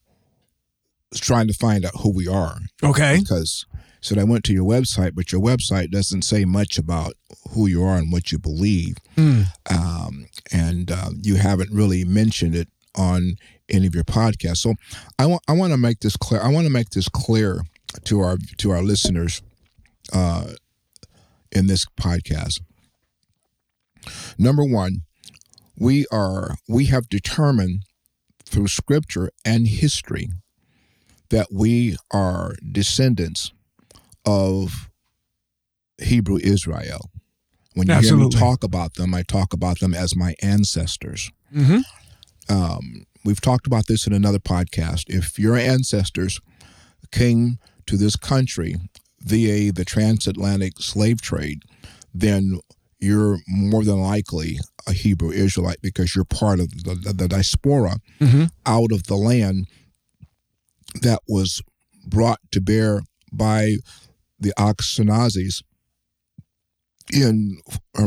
was 1.11 1.19
trying 1.19 1.47
to 1.47 1.53
find 1.53 1.85
out 1.85 1.93
who 2.01 2.11
we 2.13 2.27
are 2.27 2.59
okay. 2.83 3.17
because 3.19 3.65
said 4.01 4.17
I 4.19 4.23
went 4.23 4.43
to 4.45 4.53
your 4.53 4.65
website, 4.65 5.15
but 5.15 5.31
your 5.31 5.41
website 5.41 5.89
doesn't 5.91 6.21
say 6.23 6.45
much 6.45 6.77
about 6.77 7.13
who 7.51 7.67
you 7.67 7.83
are 7.83 7.97
and 7.97 8.11
what 8.11 8.31
you 8.31 8.37
believe, 8.39 8.97
Hmm. 9.15 9.41
um, 9.69 10.27
and 10.51 10.91
uh, 10.91 11.09
you 11.21 11.35
haven't 11.35 11.71
really 11.71 12.05
mentioned 12.05 12.55
it 12.55 12.69
on 12.95 13.37
any 13.69 13.87
of 13.87 13.95
your 13.95 14.03
podcasts. 14.03 14.57
So 14.57 14.75
I 15.19 15.25
want 15.25 15.43
I 15.47 15.53
want 15.53 15.73
to 15.73 15.77
make 15.77 15.99
this 15.99 16.17
clear. 16.17 16.41
I 16.41 16.49
want 16.49 16.65
to 16.65 16.73
make 16.73 16.91
this 16.91 17.09
clear 17.09 17.61
to 18.05 18.19
our 18.19 18.37
to 18.57 18.71
our 18.71 18.81
listeners 18.81 19.41
uh, 20.13 20.51
in 21.51 21.67
this 21.67 21.85
podcast. 21.99 22.61
Number 24.37 24.63
one, 24.63 25.03
we 25.77 26.05
are 26.11 26.55
we 26.67 26.85
have 26.85 27.09
determined 27.09 27.83
through 28.45 28.67
scripture 28.67 29.29
and 29.43 29.67
history 29.67 30.29
that 31.29 31.47
we 31.51 31.97
are 32.11 32.55
descendants 32.71 33.51
of 34.25 34.89
Hebrew 36.01 36.37
Israel. 36.41 37.09
When 37.73 37.87
you 37.87 37.95
hear 37.95 38.15
me 38.15 38.29
talk 38.29 38.63
about 38.63 38.95
them, 38.95 39.13
I 39.13 39.21
talk 39.21 39.53
about 39.53 39.79
them 39.79 39.93
as 39.93 40.15
my 40.15 40.35
ancestors. 40.41 41.31
Mm-hmm. 41.53 41.79
Um, 42.49 43.05
we've 43.25 43.41
talked 43.41 43.67
about 43.67 43.87
this 43.87 44.07
in 44.07 44.13
another 44.13 44.39
podcast. 44.39 45.03
If 45.07 45.37
your 45.39 45.55
ancestors 45.57 46.39
came 47.11 47.57
to 47.85 47.97
this 47.97 48.15
country 48.15 48.75
via 49.21 49.71
the 49.71 49.85
transatlantic 49.85 50.79
slave 50.79 51.21
trade, 51.21 51.61
then 52.13 52.59
you're 52.99 53.39
more 53.47 53.83
than 53.83 53.99
likely 54.01 54.59
a 54.87 54.93
Hebrew 54.93 55.31
Israelite 55.31 55.81
because 55.81 56.15
you're 56.15 56.25
part 56.25 56.59
of 56.59 56.69
the, 56.83 56.95
the, 56.95 57.13
the 57.13 57.27
diaspora 57.27 57.97
Mm-hmm. 58.19 58.45
out 58.65 58.91
of 58.91 59.03
the 59.03 59.15
land 59.15 59.67
that 61.01 61.19
was 61.27 61.61
brought 62.07 62.39
to 62.51 62.61
bear 62.61 63.01
by 63.31 63.75
the 64.39 64.53
Ashkenazis 64.57 65.61
in 67.13 67.57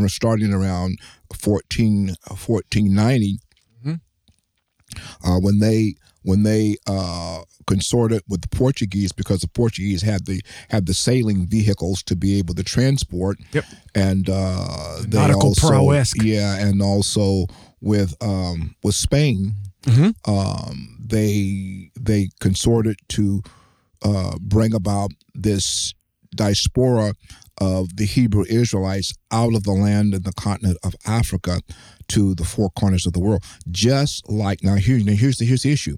starting 0.08 0.52
around 0.52 0.98
14, 1.38 2.14
1490 2.26 3.34
Mhm. 3.34 3.38
Uh, 5.24 5.38
when 5.38 5.58
they 5.60 5.94
when 6.22 6.42
they 6.42 6.76
uh, 6.86 7.40
consorted 7.66 8.22
with 8.28 8.42
the 8.42 8.48
Portuguese 8.48 9.10
because 9.12 9.40
the 9.40 9.48
Portuguese 9.48 10.02
had 10.02 10.26
the 10.26 10.40
had 10.68 10.86
the 10.86 10.94
sailing 10.94 11.46
vehicles 11.46 12.02
to 12.02 12.14
be 12.16 12.38
able 12.38 12.54
to 12.54 12.62
transport 12.62 13.38
Yep. 13.52 13.64
and 13.94 14.28
uh, 14.28 15.02
they 15.08 15.16
Nautical 15.18 15.48
also 15.48 15.68
prowess. 15.68 16.12
yeah 16.22 16.56
and 16.56 16.82
also 16.82 17.46
with 17.80 18.14
um, 18.22 18.74
with 18.82 18.94
Spain 18.94 19.54
Mm-hmm. 19.84 20.30
um, 20.30 20.98
they 21.02 21.90
they 21.98 22.28
consorted 22.38 22.98
to 23.08 23.42
uh, 24.02 24.36
bring 24.38 24.74
about 24.74 25.10
this 25.34 25.94
diaspora 26.36 27.14
of 27.62 27.96
the 27.96 28.04
Hebrew 28.04 28.44
Israelites 28.48 29.14
out 29.30 29.54
of 29.54 29.62
the 29.64 29.72
land 29.72 30.12
and 30.14 30.24
the 30.24 30.32
continent 30.34 30.76
of 30.82 30.94
Africa 31.06 31.60
to 32.10 32.34
the 32.34 32.44
four 32.44 32.70
corners 32.70 33.06
of 33.06 33.12
the 33.12 33.20
world. 33.20 33.44
Just 33.70 34.28
like 34.28 34.62
now, 34.62 34.74
here 34.76 34.98
now 34.98 35.12
here's 35.12 35.38
the 35.38 35.44
here's 35.46 35.62
the 35.62 35.72
issue. 35.72 35.96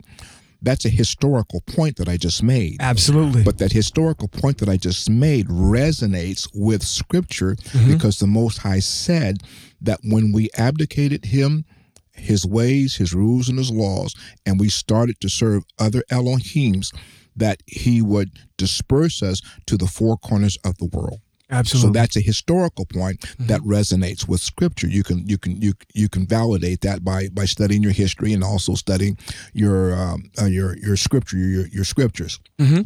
that's 0.63 0.85
a 0.85 0.89
historical 0.89 1.61
point 1.63 1.97
that 1.97 2.09
I 2.09 2.17
just 2.17 2.43
made. 2.43 2.77
Absolutely. 2.81 3.43
But 3.43 3.59
that 3.59 3.73
historical 3.73 4.29
point 4.29 4.59
that 4.59 4.69
I 4.69 4.77
just 4.77 5.11
made 5.11 5.49
resonates 5.49 6.49
with 6.55 6.83
Scripture 6.85 7.57
mm-hmm. 7.57 7.93
because 7.93 8.19
the 8.19 8.29
Most 8.29 8.59
High 8.59 8.79
said 8.79 9.39
that 9.81 9.99
when 10.05 10.33
we 10.33 10.51
abdicated 10.57 11.25
Him, 11.25 11.65
His 12.13 12.47
ways, 12.47 12.97
His 12.97 13.13
rules, 13.13 13.49
and 13.49 13.59
His 13.59 13.71
laws, 13.73 14.15
and 14.47 14.61
we 14.61 14.69
started 14.69 15.21
to 15.21 15.29
serve 15.29 15.65
other 15.79 16.05
Elohims, 16.11 16.95
that 17.35 17.63
He 17.67 18.01
would 18.01 18.31
disperse 18.57 19.23
us 19.23 19.41
to 19.67 19.77
the 19.77 19.89
four 19.89 20.17
corners 20.17 20.57
of 20.65 20.79
the 20.79 20.87
world. 20.87 21.21
Absolutely. 21.53 21.89
So 21.89 21.93
that's 21.93 22.17
a 22.17 22.21
historical 22.21 22.87
point 22.87 23.21
mm-hmm. 23.21 23.47
that 23.47 23.61
resonates 23.61 24.27
with 24.27 24.41
scripture. 24.41 24.89
You 24.89 25.03
can 25.03 25.29
you 25.29 25.37
can 25.37 25.61
you 25.61 25.75
you 25.95 26.09
can 26.09 26.27
validate 26.27 26.81
that 26.81 27.05
by 27.05 27.29
by 27.29 27.45
studying 27.45 27.83
your 27.83 27.93
history 27.93 28.33
and 28.33 28.43
also 28.43 28.75
studying 28.75 29.19
your 29.53 29.95
um, 29.95 30.31
uh, 30.41 30.47
your 30.47 30.77
your 30.79 30.97
scripture 30.97 31.37
your 31.37 31.67
your 31.69 31.85
scriptures. 31.85 32.41
Mm-hmm. 32.59 32.83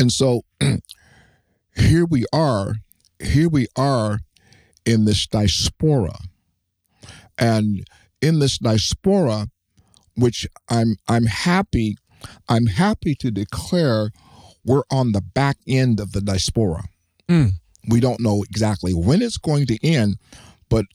And 0.00 0.10
so 0.10 0.42
here 1.76 2.04
we 2.04 2.24
are, 2.32 2.74
here 3.22 3.48
we 3.48 3.68
are 3.76 4.18
in 4.84 5.04
this 5.04 5.26
diaspora, 5.28 6.18
and 7.38 7.86
in 8.20 8.40
this 8.40 8.58
diaspora, 8.58 9.46
which 10.16 10.48
I'm 10.68 10.96
I'm 11.08 11.26
happy 11.26 11.96
I'm 12.48 12.66
happy 12.66 13.14
to 13.16 13.30
declare 13.30 14.10
we're 14.64 14.84
on 14.90 15.12
the 15.12 15.20
back 15.20 15.58
end 15.66 16.00
of 16.00 16.12
the 16.12 16.20
diaspora. 16.20 16.84
Mm. 17.28 17.52
We 17.88 18.00
don't 18.00 18.20
know 18.20 18.42
exactly 18.42 18.92
when 18.92 19.22
it's 19.22 19.36
going 19.36 19.66
to 19.66 19.86
end, 19.86 20.16
but 20.68 20.86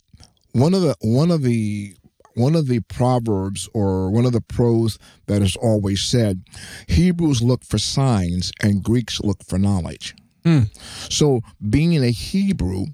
one 0.53 0.74
of 0.74 0.81
the 0.81 0.95
one 1.01 1.31
of 1.31 1.43
the 1.43 1.95
one 2.36 2.55
of 2.55 2.67
the 2.67 2.79
proverbs 2.81 3.67
or 3.74 4.09
one 4.09 4.25
of 4.25 4.31
the 4.31 4.41
pros 4.41 4.98
that 5.27 5.41
is 5.41 5.55
always 5.57 6.01
said 6.01 6.43
Hebrews 6.88 7.41
look 7.41 7.65
for 7.65 7.77
signs 7.77 8.51
and 8.62 8.83
Greeks 8.83 9.19
look 9.21 9.43
for 9.45 9.59
knowledge. 9.59 10.15
Mm. 10.45 10.69
So, 11.12 11.41
being 11.69 12.01
a 12.01 12.12
Hebrew, 12.12 12.86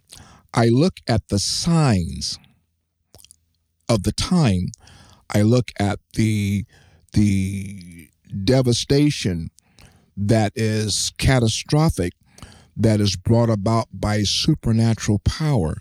I 0.53 0.67
look 0.69 0.97
at 1.07 1.27
the 1.27 1.39
signs 1.39 2.39
of 3.87 4.03
the 4.03 4.11
time. 4.11 4.67
I 5.33 5.43
look 5.43 5.71
at 5.79 5.99
the 6.13 6.65
the 7.13 8.09
devastation 8.43 9.51
that 10.17 10.53
is 10.55 11.11
catastrophic 11.17 12.13
that 12.75 12.99
is 12.99 13.15
brought 13.15 13.49
about 13.49 13.87
by 13.93 14.23
supernatural 14.23 15.19
power. 15.19 15.77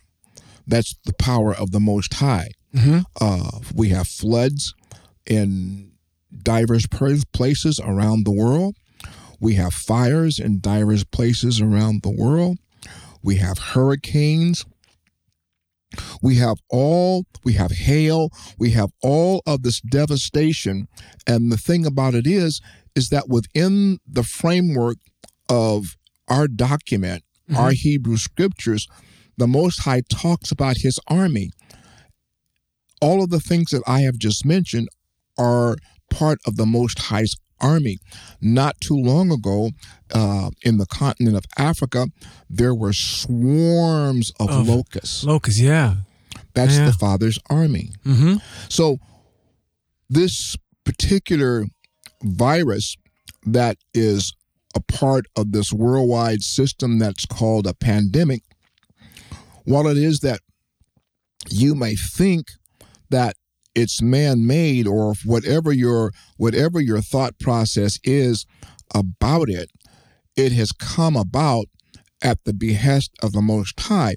That's 0.66 0.94
the 1.04 1.14
power 1.14 1.54
of 1.54 1.72
the 1.72 1.80
Most 1.80 2.14
High. 2.14 2.50
Mm-hmm. 2.74 3.00
Uh, 3.20 3.50
we 3.74 3.90
have 3.90 4.08
floods 4.08 4.74
in 5.26 5.92
diverse 6.42 6.86
places 6.86 7.80
around 7.80 8.24
the 8.24 8.32
world. 8.32 8.76
We 9.40 9.54
have 9.54 9.74
fires 9.74 10.38
in 10.38 10.60
diverse 10.60 11.04
places 11.04 11.60
around 11.60 12.02
the 12.02 12.10
world. 12.10 12.58
We 13.22 13.36
have 13.36 13.58
hurricanes. 13.58 14.64
We 16.22 16.36
have 16.36 16.58
all, 16.70 17.24
we 17.44 17.52
have 17.54 17.70
hail. 17.70 18.30
We 18.58 18.70
have 18.70 18.90
all 19.02 19.42
of 19.46 19.62
this 19.62 19.80
devastation. 19.80 20.88
And 21.26 21.52
the 21.52 21.56
thing 21.56 21.86
about 21.86 22.14
it 22.14 22.26
is, 22.26 22.60
is 22.96 23.10
that 23.10 23.28
within 23.28 23.98
the 24.06 24.22
framework 24.22 24.96
of 25.48 25.96
our 26.28 26.49
document, 26.49 27.23
mm-hmm. 27.49 27.61
our 27.61 27.73
Hebrew 27.73 28.16
scriptures, 28.16 28.87
the 29.37 29.47
Most 29.47 29.81
High 29.85 30.02
talks 30.09 30.50
about 30.50 30.78
his 30.78 30.99
army. 31.09 31.50
All 33.00 33.23
of 33.23 33.31
the 33.31 33.40
things 33.40 33.71
that 33.71 33.83
I 33.87 34.00
have 34.00 34.19
just 34.19 34.47
mentioned 34.47 34.88
are 35.37 35.76
part 36.11 36.38
of 36.47 36.57
the 36.57 36.66
Most 36.66 36.99
High's 36.99 37.35
army. 37.61 37.99
Not 38.40 38.81
too 38.81 38.97
long 38.97 39.31
ago, 39.31 39.71
uh, 40.12 40.50
in 40.62 40.78
the 40.78 40.87
continent 40.87 41.37
of 41.37 41.45
Africa, 41.59 42.09
there 42.49 42.75
were 42.75 42.93
swarms 42.93 44.32
of, 44.39 44.50
of 44.50 44.69
locusts. 44.69 45.25
Locusts, 45.25 45.60
yeah. 45.60 45.97
That's 46.54 46.76
yeah. 46.76 46.87
the 46.87 46.93
Father's 46.93 47.39
army. 47.50 47.91
Mm-hmm. 48.04 48.37
So, 48.69 48.99
this 50.08 50.56
particular 50.84 51.65
virus 52.23 52.97
that 53.47 53.78
is 53.93 54.32
a 54.75 54.80
part 54.80 55.26
of 55.37 55.52
this 55.52 55.73
worldwide 55.73 56.43
system 56.43 56.99
that's 56.99 57.26
called 57.26 57.67
a 57.67 57.75
pandemic, 57.75 58.43
while 59.65 59.87
it 59.87 59.97
is 59.97 60.21
that 60.21 60.41
you 61.49 61.75
may 61.75 61.95
think 61.95 62.52
that 63.10 63.37
it's 63.75 64.00
man-made 64.00 64.87
or 64.87 65.15
whatever 65.25 65.73
your 65.73 66.13
whatever 66.37 66.80
your 66.80 67.00
thought 67.00 67.39
process 67.39 67.99
is 68.04 68.47
about 68.95 69.49
it, 69.49 69.71
it 70.37 70.52
has 70.52 70.73
come 70.73 71.17
about 71.17 71.67
at 72.23 72.45
the 72.45 72.54
behest 72.54 73.10
of 73.23 73.32
the 73.32 73.43
Most 73.43 73.78
High. 73.80 74.17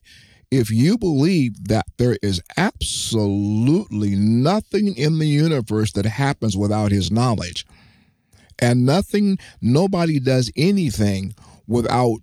If 0.50 0.70
you 0.70 0.98
believe 0.98 1.68
that 1.68 1.86
there 1.98 2.18
is 2.22 2.42
absolutely 2.56 4.16
nothing 4.16 4.96
in 4.96 5.20
the 5.20 5.28
universe 5.28 5.92
that 5.94 6.06
happens 6.06 6.56
without 6.56 6.92
his 6.92 7.12
knowledge, 7.12 7.66
and 8.60 8.86
nothing, 8.86 9.38
nobody 9.62 10.20
does 10.20 10.52
anything 10.56 11.36
without 11.68 12.20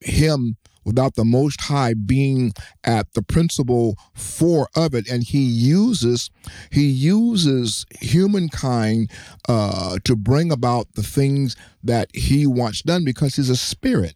him, 0.00 0.56
without 0.84 1.14
the 1.14 1.24
Most 1.24 1.60
High 1.60 1.94
being 1.94 2.52
at 2.84 3.12
the 3.12 3.22
principle 3.22 3.96
for 4.14 4.68
of 4.74 4.94
it. 4.94 5.10
And 5.10 5.22
he 5.22 5.42
uses, 5.42 6.30
he 6.70 6.86
uses 6.86 7.86
humankind 8.00 9.10
uh, 9.48 9.98
to 10.04 10.16
bring 10.16 10.50
about 10.50 10.92
the 10.94 11.02
things 11.02 11.56
that 11.84 12.08
he 12.14 12.46
wants 12.46 12.82
done 12.82 13.04
because 13.04 13.36
he's 13.36 13.50
a 13.50 13.56
spirit. 13.56 14.14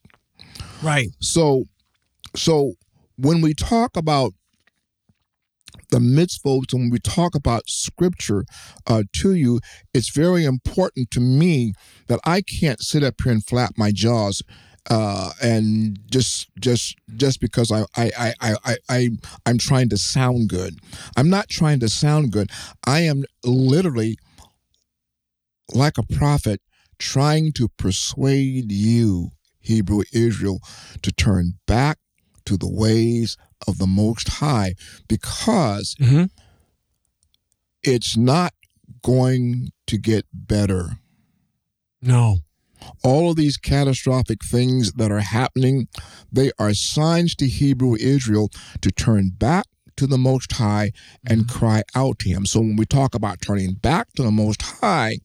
Right. 0.83 1.11
So, 1.21 1.65
so 2.35 2.75
when 3.17 3.41
we 3.41 3.55
talk 3.55 3.97
about 3.97 4.33
the 5.91 5.99
mitzvot, 5.99 6.73
when 6.73 6.91
we 6.91 6.99
talk 6.99 7.35
about 7.35 7.69
scripture 7.69 8.45
uh, 8.87 9.03
to 9.15 9.35
you, 9.35 9.61
it's 9.93 10.11
very 10.11 10.45
important 10.45 11.11
to 11.13 11.21
me 11.21 11.73
that 12.07 12.21
I 12.25 12.43
can't 12.43 12.81
sit 12.81 13.03
up 13.03 13.15
here 13.23 13.33
and 13.33 13.45
flap 13.45 13.73
my 13.77 13.93
jaws 13.93 14.43
uh, 14.91 15.31
and 15.43 15.99
just 16.11 16.49
just 16.59 16.97
just 17.17 17.41
because 17.41 17.73
I 17.73 17.85
I, 17.97 18.35
I 18.41 18.55
I 18.65 18.77
I 18.89 19.09
I'm 19.47 19.59
trying 19.59 19.89
to 19.91 19.97
sound 19.97 20.49
good. 20.49 20.79
I'm 21.17 21.31
not 21.31 21.49
trying 21.49 21.81
to 21.81 21.89
sound 21.89 22.33
good. 22.33 22.51
I 22.87 23.01
am 23.01 23.25
literally 23.45 24.19
like 25.73 25.97
a 25.99 26.03
prophet 26.03 26.61
trying 26.99 27.53
to 27.53 27.69
persuade 27.69 28.71
you, 28.71 29.31
Hebrew 29.61 30.03
Israel, 30.13 30.61
to 31.03 31.11
turn 31.13 31.55
back 31.67 31.99
to 32.45 32.57
the 32.57 32.69
ways 32.69 33.37
of 33.67 33.79
the 33.79 33.87
Most 33.87 34.29
High 34.29 34.75
because 35.09 35.95
mm-hmm. 36.01 36.25
it's 37.83 38.17
not 38.17 38.53
going 39.03 39.71
to 39.87 39.99
get 39.99 40.27
better. 40.33 40.99
No. 42.01 42.39
All 43.03 43.31
of 43.31 43.37
these 43.37 43.57
catastrophic 43.57 44.45
things 44.45 44.93
that 44.93 45.11
are 45.11 45.21
happening, 45.21 45.89
they 46.31 46.51
are 46.59 46.75
signs 46.75 47.35
to 47.37 47.47
Hebrew 47.47 47.97
Israel 47.99 48.51
to 48.83 48.91
turn 48.91 49.31
back 49.31 49.67
to 49.97 50.07
the 50.07 50.19
Most 50.19 50.53
High 50.53 50.93
and 51.27 51.43
mm-hmm. 51.43 51.59
cry 51.59 51.83
out 51.95 52.19
to 52.21 52.29
Him. 52.29 52.47
So 52.47 52.61
when 52.61 52.77
we 52.77 52.85
talk 52.85 53.15
about 53.15 53.41
turning 53.41 53.75
back 53.75 54.13
to 54.15 54.23
the 54.23 54.31
Most 54.31 54.61
High, 54.63 55.19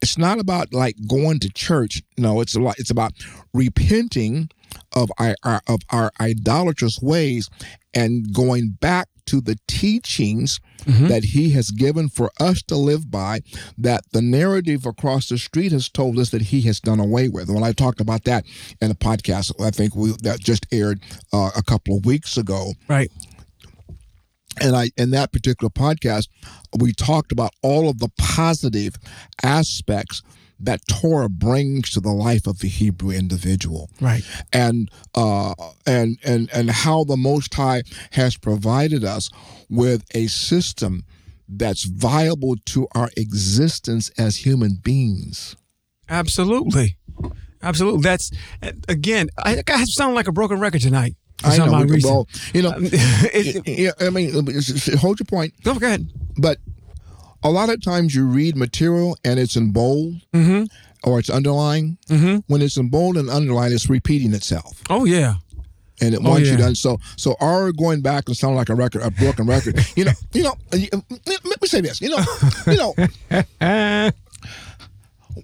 it's 0.00 0.18
not 0.18 0.38
about 0.38 0.72
like 0.72 0.96
going 1.06 1.38
to 1.40 1.48
church. 1.50 2.02
No, 2.18 2.40
it's 2.40 2.54
a 2.54 2.60
lot. 2.60 2.78
It's 2.78 2.90
about 2.90 3.12
repenting 3.52 4.50
of 4.94 5.10
our, 5.18 5.34
our 5.42 5.60
of 5.68 5.80
our 5.90 6.10
idolatrous 6.20 7.00
ways 7.00 7.48
and 7.94 8.32
going 8.32 8.70
back 8.80 9.08
to 9.26 9.40
the 9.40 9.56
teachings 9.68 10.60
mm-hmm. 10.80 11.06
that 11.06 11.24
he 11.24 11.50
has 11.50 11.70
given 11.70 12.08
for 12.08 12.30
us 12.40 12.62
to 12.62 12.76
live 12.76 13.10
by 13.10 13.40
that 13.78 14.02
the 14.12 14.22
narrative 14.22 14.84
across 14.84 15.28
the 15.28 15.38
street 15.38 15.72
has 15.72 15.88
told 15.88 16.18
us 16.18 16.30
that 16.30 16.42
he 16.42 16.62
has 16.62 16.80
done 16.80 17.00
away 17.00 17.28
with. 17.28 17.48
When 17.48 17.62
i 17.62 17.72
talked 17.72 18.00
about 18.00 18.24
that 18.24 18.44
in 18.80 18.90
a 18.90 18.94
podcast 18.94 19.52
i 19.64 19.70
think 19.70 19.94
we 19.94 20.12
that 20.22 20.40
just 20.40 20.66
aired 20.72 21.00
uh, 21.32 21.50
a 21.56 21.62
couple 21.62 21.96
of 21.96 22.06
weeks 22.06 22.36
ago. 22.36 22.72
Right. 22.88 23.10
And 24.60 24.76
I 24.76 24.90
in 24.96 25.10
that 25.12 25.32
particular 25.32 25.70
podcast, 25.70 26.28
we 26.78 26.92
talked 26.92 27.32
about 27.32 27.52
all 27.62 27.88
of 27.88 27.98
the 27.98 28.10
positive 28.18 28.96
aspects 29.42 30.22
that 30.62 30.80
Torah 30.86 31.28
brings 31.28 31.90
to 31.90 32.00
the 32.00 32.12
life 32.12 32.46
of 32.46 32.60
the 32.60 32.68
Hebrew 32.68 33.10
individual, 33.10 33.90
right? 34.00 34.22
And 34.52 34.90
uh, 35.14 35.54
and 35.86 36.18
and 36.24 36.48
and 36.52 36.70
how 36.70 37.04
the 37.04 37.16
Most 37.16 37.52
High 37.54 37.82
has 38.12 38.36
provided 38.36 39.04
us 39.04 39.28
with 39.68 40.04
a 40.14 40.28
system 40.28 41.04
that's 41.48 41.84
viable 41.84 42.56
to 42.66 42.86
our 42.94 43.10
existence 43.16 44.10
as 44.16 44.36
human 44.46 44.76
beings. 44.82 45.56
Absolutely, 46.08 46.96
absolutely. 47.62 48.02
That's 48.02 48.30
again. 48.88 49.28
I, 49.38 49.62
I 49.68 49.84
sound 49.84 50.14
like 50.14 50.28
a 50.28 50.32
broken 50.32 50.60
record 50.60 50.82
tonight. 50.82 51.16
I 51.44 51.58
know. 51.58 51.84
well, 52.04 52.28
you 52.54 52.62
know, 52.62 52.74
it, 52.78 53.94
I 54.00 54.10
mean, 54.10 54.30
hold 54.98 55.18
your 55.18 55.24
point. 55.26 55.54
Go 55.64 55.72
ahead. 55.72 56.08
But 56.38 56.58
a 57.42 57.50
lot 57.50 57.68
of 57.70 57.82
times 57.82 58.14
you 58.14 58.26
read 58.26 58.56
material 58.56 59.16
and 59.24 59.38
it's 59.38 59.56
in 59.56 59.72
bold 59.72 60.14
Mm-hmm. 60.32 60.64
or 61.10 61.18
it's 61.18 61.30
underlined. 61.30 61.98
Mm-hmm. 62.08 62.38
When 62.46 62.62
it's 62.62 62.76
in 62.76 62.88
bold 62.88 63.16
and 63.16 63.28
underlined, 63.30 63.72
it's 63.74 63.88
repeating 63.90 64.32
itself. 64.34 64.80
Oh 64.90 65.04
yeah. 65.04 65.34
and 66.00 66.14
it 66.14 66.20
Oh, 66.24 66.30
wants 66.30 66.46
you 66.48 66.54
yeah. 66.54 66.58
done. 66.64 66.74
So, 66.74 66.98
so 67.16 67.34
our 67.40 67.70
going 67.72 68.00
back 68.02 68.26
and 68.28 68.36
sound 68.36 68.56
like 68.56 68.68
a 68.68 68.74
record, 68.74 69.02
a 69.02 69.10
broken 69.10 69.46
record. 69.46 69.78
You 69.96 70.04
know, 70.06 70.12
you 70.32 70.42
know. 70.44 70.54
Let 70.72 71.44
me 71.62 71.68
say 71.68 71.80
this. 71.80 72.00
You 72.00 72.10
know, 72.10 72.24
you 72.66 72.76
know. 73.60 74.10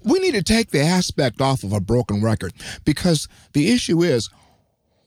We 0.05 0.19
need 0.19 0.35
to 0.35 0.43
take 0.43 0.69
the 0.69 0.81
aspect 0.81 1.41
off 1.41 1.63
of 1.63 1.73
a 1.73 1.79
broken 1.79 2.21
record 2.21 2.53
because 2.85 3.27
the 3.53 3.71
issue 3.71 4.03
is 4.03 4.29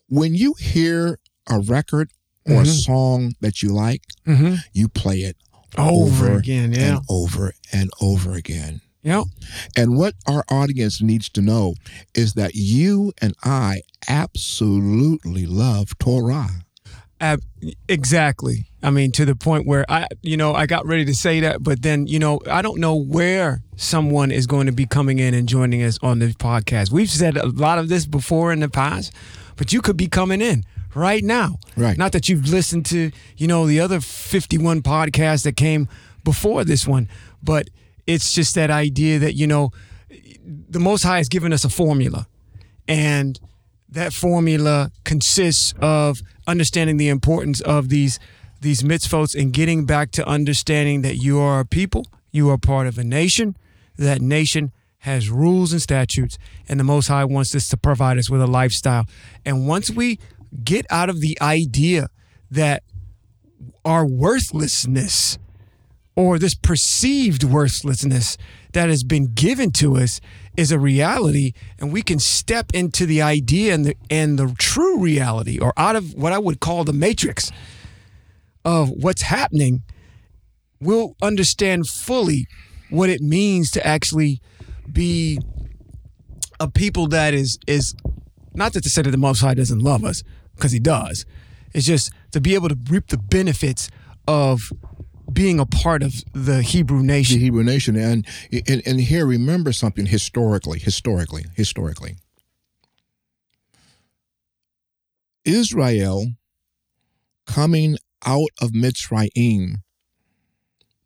when 0.08 0.34
you 0.34 0.54
hear 0.58 1.18
a 1.48 1.60
record 1.60 2.10
or 2.46 2.62
a 2.62 2.66
song 2.66 3.34
that 3.40 3.62
you 3.62 3.72
like, 3.72 4.02
Mm-hmm. 4.26 4.54
you 4.72 4.88
play 4.88 5.18
it 5.18 5.36
Over, 5.78 6.26
over 6.26 6.38
again. 6.38 6.72
Yeah. 6.72 6.96
and 6.96 7.00
over 7.08 7.52
and 7.72 7.90
over 8.00 8.34
again. 8.34 8.80
Yep. 9.02 9.24
And 9.76 9.96
what 9.96 10.14
our 10.28 10.44
audience 10.48 11.02
needs 11.02 11.28
to 11.30 11.40
know 11.40 11.74
is 12.14 12.34
that 12.34 12.54
you 12.54 13.12
and 13.20 13.34
I 13.42 13.82
absolutely 14.08 15.46
love 15.46 15.98
Torah. 15.98 16.48
Ab- 17.20 17.42
exactly. 17.88 18.66
I 18.82 18.90
mean, 18.90 19.12
to 19.12 19.24
the 19.24 19.36
point 19.36 19.66
where 19.66 19.84
I, 19.88 20.06
you 20.22 20.36
know, 20.36 20.54
I 20.54 20.66
got 20.66 20.86
ready 20.86 21.04
to 21.04 21.14
say 21.14 21.40
that, 21.40 21.62
but 21.62 21.82
then, 21.82 22.06
you 22.06 22.18
know, 22.18 22.40
I 22.50 22.62
don't 22.62 22.80
know 22.80 22.96
where 22.96 23.62
someone 23.76 24.30
is 24.30 24.46
going 24.46 24.66
to 24.66 24.72
be 24.72 24.86
coming 24.86 25.18
in 25.18 25.34
and 25.34 25.48
joining 25.48 25.82
us 25.82 25.98
on 26.02 26.18
this 26.18 26.34
podcast. 26.34 26.90
We've 26.90 27.10
said 27.10 27.36
a 27.36 27.46
lot 27.46 27.78
of 27.78 27.88
this 27.88 28.06
before 28.06 28.52
in 28.52 28.60
the 28.60 28.68
past, 28.68 29.12
but 29.56 29.72
you 29.72 29.80
could 29.82 29.96
be 29.96 30.08
coming 30.08 30.40
in 30.40 30.64
right 30.94 31.22
now. 31.24 31.58
Right. 31.76 31.96
Not 31.96 32.12
that 32.12 32.28
you've 32.28 32.48
listened 32.48 32.86
to, 32.86 33.10
you 33.36 33.46
know, 33.46 33.66
the 33.66 33.80
other 33.80 34.00
51 34.00 34.82
podcasts 34.82 35.44
that 35.44 35.56
came 35.56 35.88
before 36.24 36.64
this 36.64 36.86
one, 36.86 37.08
but 37.42 37.68
it's 38.06 38.32
just 38.32 38.54
that 38.54 38.70
idea 38.70 39.18
that, 39.18 39.34
you 39.34 39.46
know, 39.46 39.70
the 40.44 40.80
Most 40.80 41.02
High 41.02 41.18
has 41.18 41.28
given 41.28 41.52
us 41.52 41.64
a 41.64 41.68
formula. 41.68 42.26
And 42.88 43.38
that 43.88 44.12
formula 44.12 44.90
consists 45.04 45.74
of 45.80 46.22
understanding 46.46 46.96
the 46.96 47.08
importance 47.08 47.60
of 47.60 47.88
these 47.88 48.18
these 48.62 48.82
mitzvot 48.82 49.34
and 49.34 49.52
getting 49.52 49.84
back 49.84 50.12
to 50.12 50.26
understanding 50.26 51.02
that 51.02 51.16
you 51.16 51.38
are 51.38 51.60
a 51.60 51.66
people, 51.66 52.06
you 52.30 52.48
are 52.48 52.56
part 52.56 52.86
of 52.86 52.96
a 52.96 53.04
nation. 53.04 53.56
That 53.98 54.22
nation 54.22 54.72
has 54.98 55.28
rules 55.28 55.72
and 55.72 55.82
statutes, 55.82 56.38
and 56.68 56.78
the 56.78 56.84
Most 56.84 57.08
High 57.08 57.24
wants 57.24 57.54
us 57.54 57.68
to 57.68 57.76
provide 57.76 58.18
us 58.18 58.30
with 58.30 58.40
a 58.40 58.46
lifestyle. 58.46 59.04
And 59.44 59.66
once 59.66 59.90
we 59.90 60.18
get 60.64 60.86
out 60.90 61.08
of 61.08 61.20
the 61.20 61.38
idea 61.40 62.08
that 62.50 62.82
our 63.84 64.06
worthlessness 64.06 65.38
or 66.14 66.38
this 66.38 66.54
perceived 66.54 67.42
worthlessness 67.42 68.36
that 68.72 68.88
has 68.88 69.02
been 69.02 69.32
given 69.34 69.70
to 69.70 69.96
us 69.96 70.20
is 70.56 70.70
a 70.70 70.78
reality 70.78 71.52
and 71.78 71.92
we 71.92 72.02
can 72.02 72.18
step 72.18 72.66
into 72.74 73.06
the 73.06 73.22
idea 73.22 73.72
and 73.72 73.86
the 73.86 73.96
and 74.10 74.38
the 74.38 74.54
true 74.58 74.98
reality 74.98 75.58
or 75.58 75.72
out 75.76 75.96
of 75.96 76.14
what 76.14 76.32
I 76.32 76.38
would 76.38 76.60
call 76.60 76.84
the 76.84 76.92
matrix 76.92 77.50
of 78.64 78.90
what's 78.90 79.22
happening 79.22 79.82
we'll 80.80 81.16
understand 81.22 81.86
fully 81.86 82.46
what 82.90 83.08
it 83.08 83.20
means 83.20 83.70
to 83.70 83.86
actually 83.86 84.40
be 84.92 85.38
a 86.60 86.70
people 86.70 87.06
that 87.08 87.32
is 87.32 87.58
is 87.66 87.94
not 88.54 88.74
that 88.74 88.82
to 88.82 88.90
say 88.90 89.00
that 89.00 89.10
the 89.10 89.16
most 89.16 89.40
high 89.40 89.54
doesn't 89.54 89.78
love 89.78 90.04
us 90.04 90.22
because 90.54 90.72
he 90.72 90.78
does 90.78 91.24
it's 91.74 91.86
just 91.86 92.12
to 92.32 92.40
be 92.40 92.54
able 92.54 92.68
to 92.68 92.76
reap 92.90 93.08
the 93.08 93.18
benefits 93.18 93.88
of 94.28 94.72
being 95.32 95.58
a 95.58 95.66
part 95.66 96.02
of 96.02 96.12
the 96.32 96.62
Hebrew 96.62 97.02
nation. 97.02 97.38
the. 97.38 97.44
Hebrew 97.44 97.62
nation. 97.62 97.96
And, 97.96 98.26
and 98.68 98.82
and 98.86 99.00
here, 99.00 99.26
remember 99.26 99.72
something 99.72 100.06
historically, 100.06 100.78
historically, 100.78 101.46
historically. 101.54 102.16
Israel 105.44 106.26
coming 107.46 107.96
out 108.24 108.50
of 108.60 108.70
Mitzrayim 108.70 109.76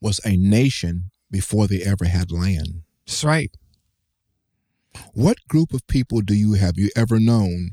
was 0.01 0.21
a 0.25 0.37
nation 0.37 1.11
before 1.31 1.67
they 1.67 1.83
ever 1.83 2.05
had 2.05 2.31
land. 2.31 2.83
That's 3.07 3.25
right. 3.25 3.51
What 5.13 5.39
group 5.49 5.73
of 5.73 5.87
people 5.87 6.21
do 6.21 6.35
you 6.35 6.55
have 6.55 6.77
you 6.77 6.91
ever 6.97 7.19
known 7.19 7.71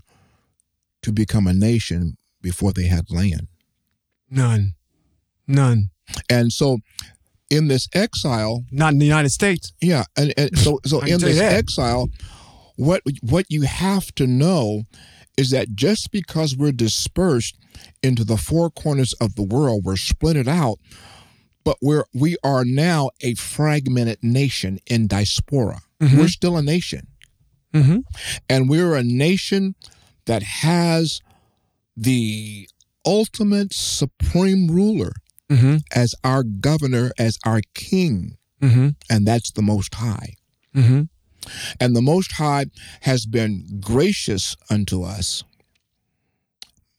to 1.04 1.12
become 1.12 1.48
a 1.48 1.54
nation 1.54 2.18
before 2.42 2.74
they 2.74 2.88
had 2.88 3.12
land? 3.12 3.48
None. 4.30 4.74
None. 5.48 5.90
And 6.30 6.52
so 6.52 6.80
in 7.50 7.68
this 7.68 7.88
exile, 7.94 8.66
Not 8.72 8.94
in 8.94 9.00
the 9.00 9.06
United 9.06 9.30
States. 9.30 9.74
Yeah, 9.82 10.06
and, 10.18 10.34
and 10.38 10.58
so 10.58 10.80
so 10.86 11.00
in 11.02 11.20
this 11.20 11.40
exile, 11.40 12.10
what 12.76 13.02
what 13.22 13.46
you 13.50 13.62
have 13.64 14.14
to 14.16 14.26
know 14.28 14.84
is 15.38 15.50
that 15.52 15.76
just 15.76 16.12
because 16.12 16.56
we're 16.56 16.72
dispersed 16.72 17.58
into 18.02 18.24
the 18.24 18.38
four 18.38 18.70
corners 18.70 19.14
of 19.14 19.36
the 19.36 19.44
world, 19.44 19.84
we're 19.84 19.96
split 19.98 20.36
it 20.38 20.48
out, 20.48 20.78
but 21.64 21.78
we're 21.82 22.06
we 22.14 22.38
are 22.44 22.64
now 22.66 23.10
a 23.22 23.36
fragmented 23.36 24.18
nation 24.24 24.80
in 24.88 25.08
diaspora. 25.08 25.80
Mhm. 26.02 26.18
We're 26.18 26.28
still 26.28 26.58
a 26.58 26.62
nation, 26.64 27.08
Mm-hmm. 27.74 27.98
and 28.50 28.70
we're 28.70 28.96
a 28.96 29.04
nation 29.04 29.76
that 30.26 30.44
has 30.44 31.22
the 31.96 32.68
ultimate 33.06 33.74
supreme 33.74 34.70
ruler 34.70 35.14
Mm-hmm. 35.50 35.78
as 35.94 36.16
our 36.24 36.42
governor, 36.42 37.12
as 37.20 37.38
our 37.46 37.62
king, 37.76 38.38
Mm-hmm. 38.62 38.90
and 39.10 39.28
that's 39.28 39.52
the 39.52 39.62
Most 39.62 39.94
High. 39.94 40.34
Mm-hmm. 40.74 41.02
And 41.80 41.96
the 41.96 42.02
Most 42.02 42.32
High 42.34 42.68
has 43.02 43.26
been 43.26 43.80
gracious 43.82 44.56
unto 44.70 45.04
us. 45.04 45.44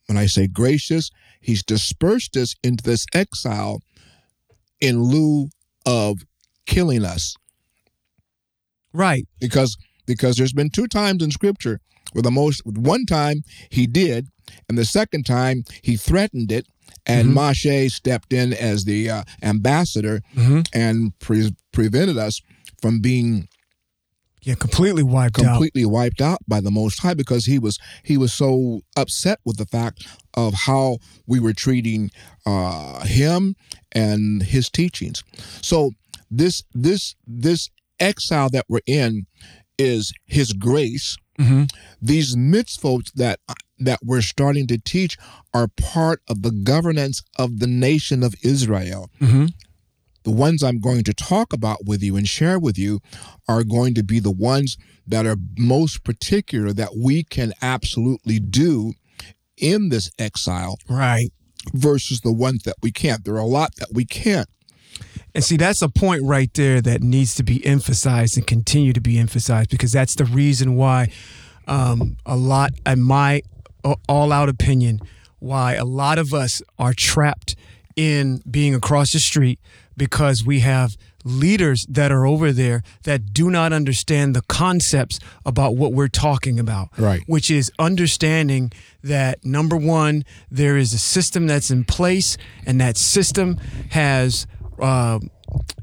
When 0.05 0.17
I 0.17 0.27
say 0.27 0.47
gracious, 0.47 1.09
He's 1.41 1.63
dispersed 1.63 2.37
us 2.37 2.55
into 2.63 2.83
this 2.83 3.05
exile 3.13 3.81
in 4.79 5.01
lieu 5.03 5.49
of 5.85 6.19
killing 6.65 7.03
us. 7.03 7.35
Right. 8.93 9.27
Because 9.39 9.75
because 10.05 10.35
there's 10.37 10.53
been 10.53 10.69
two 10.69 10.87
times 10.87 11.23
in 11.23 11.31
Scripture 11.31 11.79
where 12.13 12.21
the 12.21 12.31
most 12.31 12.61
one 12.65 13.05
time 13.05 13.43
He 13.69 13.87
did, 13.87 14.27
and 14.69 14.77
the 14.77 14.85
second 14.85 15.25
time 15.25 15.63
He 15.81 15.97
threatened 15.97 16.51
it, 16.51 16.67
and 17.05 17.29
Mhm. 17.29 17.33
Moshe 17.33 17.91
stepped 17.91 18.31
in 18.33 18.53
as 18.53 18.85
the 18.85 19.09
uh, 19.09 19.23
ambassador 19.41 20.21
Mm-hmm. 20.35 20.61
and 20.73 21.17
pre- 21.19 21.55
prevented 21.71 22.17
us 22.17 22.41
from 22.81 22.99
being 23.01 23.47
Yeah, 24.43 24.53
completely 24.55 25.01
wiped 25.03 25.39
out. 25.39 25.43
completely 25.45 25.85
wiped 25.85 26.21
out 26.21 26.39
by 26.47 26.61
the 26.61 26.69
most 26.71 26.99
high 26.99 27.15
because 27.15 27.45
he 27.45 27.57
was 27.57 27.79
he 28.03 28.15
was 28.17 28.31
so 28.31 28.81
upset 28.95 29.39
with 29.43 29.57
the 29.57 29.65
fact 29.65 30.05
of 30.35 30.53
how 30.67 30.99
we 31.25 31.39
were 31.39 31.53
treating 31.53 32.11
uh 32.45 33.03
him 33.05 33.55
and 33.93 34.43
his 34.43 34.69
teachings 34.69 35.23
so 35.61 35.91
this 36.29 36.63
this 36.75 37.15
this 37.25 37.69
exile 37.99 38.49
that 38.51 38.65
we're 38.69 38.81
in 38.85 39.25
is 39.77 40.13
his 40.25 40.53
grace 40.53 41.17
Mm-hmm. 41.37 41.63
these 42.01 42.33
mitzvot 42.37 43.11
that 43.15 43.41
that 43.77 43.99
we're 44.01 44.21
starting 44.21 44.67
to 44.67 44.77
teach 44.77 45.17
are 45.53 45.67
part 45.67 46.21
of 46.29 46.43
the 46.43 46.51
governance 46.51 47.21
of 47.37 47.59
the 47.59 47.67
nation 47.67 48.23
of 48.23 48.35
Israel 48.41 49.09
Mm-hmm. 49.19 49.47
the 50.23 50.31
ones 50.31 50.63
I'm 50.63 50.79
going 50.79 51.03
to 51.03 51.13
talk 51.13 51.51
about 51.51 51.79
with 51.85 52.01
you 52.01 52.15
and 52.15 52.25
share 52.25 52.57
with 52.57 52.77
you 52.77 53.01
are 53.49 53.65
going 53.65 53.93
to 53.95 54.03
be 54.03 54.21
the 54.21 54.31
ones 54.31 54.77
that 55.05 55.25
are 55.25 55.35
most 55.57 56.05
particular 56.05 56.71
that 56.71 56.95
we 56.95 57.23
can 57.23 57.51
absolutely 57.61 58.39
do 58.39 58.93
in 59.57 59.89
this 59.89 60.09
exile 60.17 60.77
Right. 60.89 61.31
versus 61.73 62.21
the 62.21 62.31
ones 62.33 62.63
that 62.63 62.75
we 62.81 62.91
can't. 62.93 63.25
There 63.25 63.35
are 63.35 63.39
a 63.39 63.45
lot 63.45 63.75
that 63.75 63.89
we 63.93 64.05
can't. 64.05 64.47
And 65.35 65.43
see, 65.43 65.57
that's 65.57 65.81
a 65.81 65.89
point 65.89 66.23
right 66.23 66.51
there 66.53 66.79
that 66.81 67.03
needs 67.03 67.35
to 67.35 67.43
be 67.43 67.63
emphasized 67.65 68.37
and 68.37 68.47
continue 68.47 68.93
to 68.93 69.01
be 69.01 69.19
emphasized 69.19 69.69
because 69.69 69.91
that's 69.91 70.15
the 70.15 70.25
reason 70.25 70.75
why 70.75 71.09
um, 71.67 72.15
a 72.25 72.37
lot, 72.37 72.71
in 72.85 73.01
my 73.01 73.41
all 74.09 74.31
out 74.31 74.47
opinion, 74.49 75.01
why 75.39 75.73
a 75.73 75.85
lot 75.85 76.17
of 76.17 76.33
us 76.33 76.61
are 76.79 76.93
trapped 76.93 77.55
in 77.97 78.41
being 78.49 78.73
across 78.73 79.11
the 79.11 79.19
street 79.19 79.59
because 79.97 80.45
we 80.45 80.61
have 80.61 80.97
leaders 81.25 81.85
that 81.89 82.11
are 82.11 82.25
over 82.25 82.51
there 82.51 82.81
that 83.03 83.33
do 83.33 83.49
not 83.49 83.73
understand 83.73 84.35
the 84.35 84.41
concepts 84.43 85.19
about 85.45 85.75
what 85.75 85.91
we're 85.91 86.07
talking 86.07 86.59
about 86.59 86.87
Right. 86.97 87.23
which 87.27 87.49
is 87.51 87.71
understanding 87.79 88.71
that 89.03 89.43
number 89.43 89.75
one, 89.75 90.23
there 90.51 90.77
is 90.77 90.93
a 90.93 90.99
system 90.99 91.47
that's 91.47 91.71
in 91.71 91.83
place, 91.83 92.37
and 92.65 92.79
that 92.79 92.95
system 92.95 93.57
has 93.91 94.45
uh, 94.81 95.19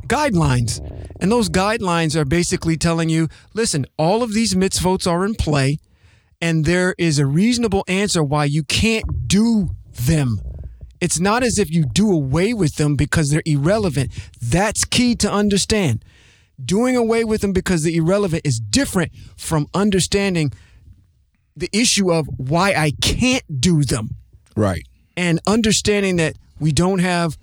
guidelines. 0.06 0.80
And 1.20 1.30
those 1.30 1.48
guidelines 1.48 2.16
are 2.16 2.24
basically 2.24 2.76
telling 2.76 3.08
you 3.08 3.28
listen, 3.54 3.86
all 3.96 4.22
of 4.22 4.34
these 4.34 4.54
mitzvot 4.54 5.06
are 5.10 5.24
in 5.24 5.34
play, 5.34 5.78
and 6.40 6.64
there 6.64 6.94
is 6.98 7.18
a 7.18 7.26
reasonable 7.26 7.84
answer 7.88 8.22
why 8.22 8.44
you 8.46 8.64
can't 8.64 9.28
do 9.28 9.70
them 10.06 10.40
It's 11.00 11.18
not 11.20 11.42
as 11.42 11.58
if 11.58 11.70
you 11.70 11.84
do 11.84 12.12
away 12.12 12.54
with 12.54 12.76
them 12.76 12.96
because 12.96 13.30
they're 13.30 13.42
irrelevant. 13.44 14.12
That's 14.40 14.84
key 14.84 15.14
to 15.16 15.30
understand. 15.30 16.04
Doing 16.64 16.96
away 16.96 17.24
with 17.24 17.40
them 17.40 17.52
because 17.52 17.82
they're 17.82 17.92
irrelevant 18.02 18.42
is 18.46 18.60
different 18.60 19.10
from 19.36 19.66
understanding 19.74 20.52
the 21.56 21.68
issue 21.72 22.12
of 22.12 22.26
why 22.36 22.72
I 22.74 22.92
can't 23.02 23.60
do 23.60 23.82
them 23.82 24.10
Right. 24.56 24.86
and 25.16 25.40
understanding 25.46 26.16
that 26.16 26.36
we 26.60 26.70
don't 26.72 27.00
have 27.00 27.36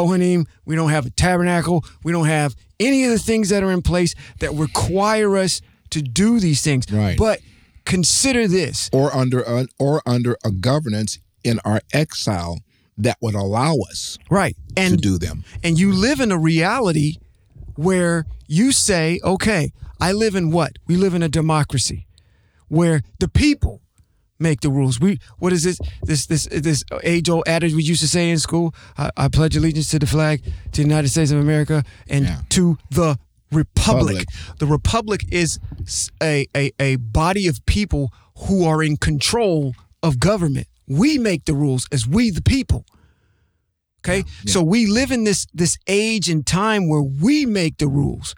Kohanim, 0.00 0.46
we 0.66 0.76
don't 0.76 0.90
have 0.90 1.06
a 1.06 1.10
tabernacle, 1.10 1.82
we 2.04 2.12
don't 2.12 2.26
have 2.26 2.54
any 2.78 3.04
of 3.04 3.10
the 3.10 3.18
things 3.18 3.48
that 3.48 3.62
are 3.62 3.70
in 3.72 3.80
place 3.80 4.14
that 4.40 4.52
require 4.52 5.38
us 5.38 5.62
to 5.90 6.02
do 6.02 6.38
these 6.38 6.60
things. 6.60 6.84
Right. 6.92 7.16
But 7.16 7.40
consider 7.86 8.46
this. 8.46 8.90
Or 8.92 9.14
under 9.16 9.40
a, 9.40 9.66
or 9.78 10.02
under 10.04 10.36
a 10.44 10.50
governance 10.50 11.18
in 11.42 11.60
our 11.64 11.80
exile 11.94 12.58
that 12.98 13.16
would 13.22 13.34
allow 13.34 13.76
us 13.90 14.18
Right. 14.30 14.54
to 14.74 14.82
And 14.82 15.00
do 15.00 15.16
them. 15.18 15.44
and 15.62 15.78
you 15.78 15.92
live 15.92 16.20
in 16.20 16.30
a 16.30 16.38
reality 16.38 17.16
where 17.76 18.26
you 18.46 18.72
say, 18.72 19.18
okay, 19.24 19.72
I 19.98 20.12
live 20.12 20.34
in 20.34 20.50
what? 20.50 20.72
We 20.86 20.96
live 20.96 21.14
in 21.14 21.22
a 21.22 21.28
democracy 21.28 22.06
where 22.68 23.02
the 23.18 23.28
people 23.28 23.80
make 24.38 24.60
the 24.60 24.70
rules. 24.70 25.00
We 25.00 25.18
what 25.38 25.52
is 25.52 25.62
this 25.64 25.78
this 26.02 26.26
this 26.26 26.46
this 26.50 26.84
age 27.02 27.28
old 27.28 27.44
adage 27.46 27.74
we 27.74 27.82
used 27.82 28.00
to 28.02 28.08
say 28.08 28.30
in 28.30 28.38
school? 28.38 28.74
I, 28.98 29.10
I 29.16 29.28
pledge 29.28 29.56
allegiance 29.56 29.90
to 29.90 29.98
the 29.98 30.06
flag, 30.06 30.42
to 30.44 30.82
the 30.82 30.82
United 30.82 31.08
States 31.08 31.30
of 31.30 31.38
America, 31.40 31.82
and 32.08 32.24
Yeah. 32.24 32.40
to 32.50 32.78
the 32.90 33.18
republic. 33.52 34.26
Republic. 34.26 34.28
The 34.58 34.66
republic 34.66 35.24
is 35.30 35.58
a, 36.22 36.46
a 36.56 36.70
a 36.80 36.96
body 36.96 37.46
of 37.48 37.64
people 37.66 38.12
who 38.48 38.64
are 38.64 38.82
in 38.82 38.96
control 38.96 39.74
of 40.02 40.18
government. 40.18 40.66
We 40.86 41.18
make 41.18 41.44
the 41.44 41.54
rules 41.54 41.86
as 41.90 42.06
we 42.06 42.30
the 42.30 42.42
people. 42.42 42.84
Okay? 44.04 44.24
So 44.46 44.62
we 44.62 44.86
live 44.86 45.10
in 45.10 45.24
this 45.24 45.46
this 45.52 45.76
age 45.88 46.28
and 46.28 46.46
time 46.46 46.88
where 46.88 47.02
we 47.02 47.44
make 47.46 47.78
the 47.78 47.88
rules. 47.88 48.34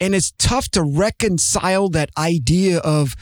And 0.00 0.14
it's 0.14 0.32
tough 0.38 0.68
to 0.70 0.82
reconcile 0.82 1.90
that 1.90 2.08
idea 2.16 2.78
of 2.78 3.14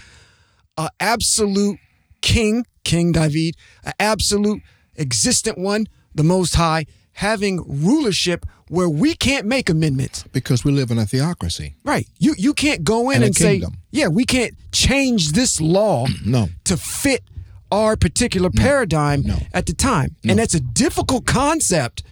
a 0.77 0.91
absolute 1.01 1.79
king, 2.21 2.67
King 2.85 3.13
David, 3.13 3.55
an 3.85 3.93
absolute 3.99 4.63
existent 4.97 5.59
one, 5.59 5.87
the 6.15 6.25
most 6.25 6.55
high, 6.55 6.87
having 7.13 7.63
rulership 7.67 8.47
where 8.69 8.89
we 8.89 9.15
can't 9.15 9.47
make 9.47 9.71
amendments. 9.71 10.25
Because 10.33 10.65
we 10.65 10.73
live 10.73 10.91
in 10.91 10.99
a 10.99 11.07
theocracy. 11.07 11.75
Right. 11.85 12.07
You 12.19 12.35
you 12.37 12.53
can't 12.55 12.85
go 12.85 13.11
in 13.11 13.17
And 13.17 13.25
and, 13.25 13.35
say, 13.37 13.63
yeah, 13.91 14.09
we 14.09 14.25
can't 14.25 14.55
change 14.73 15.33
this 15.33 15.61
law 15.61 16.07
No. 16.25 16.49
to 16.65 16.77
fit 16.77 17.23
our 17.71 17.97
particular 17.97 18.51
paradigm 18.51 19.23
No. 19.23 19.37
at 19.53 19.67
the 19.67 19.75
time. 19.75 20.17
And 20.29 20.39
that's 20.39 20.55
a 20.55 20.61
difficult 20.61 21.25
concept 21.27 22.03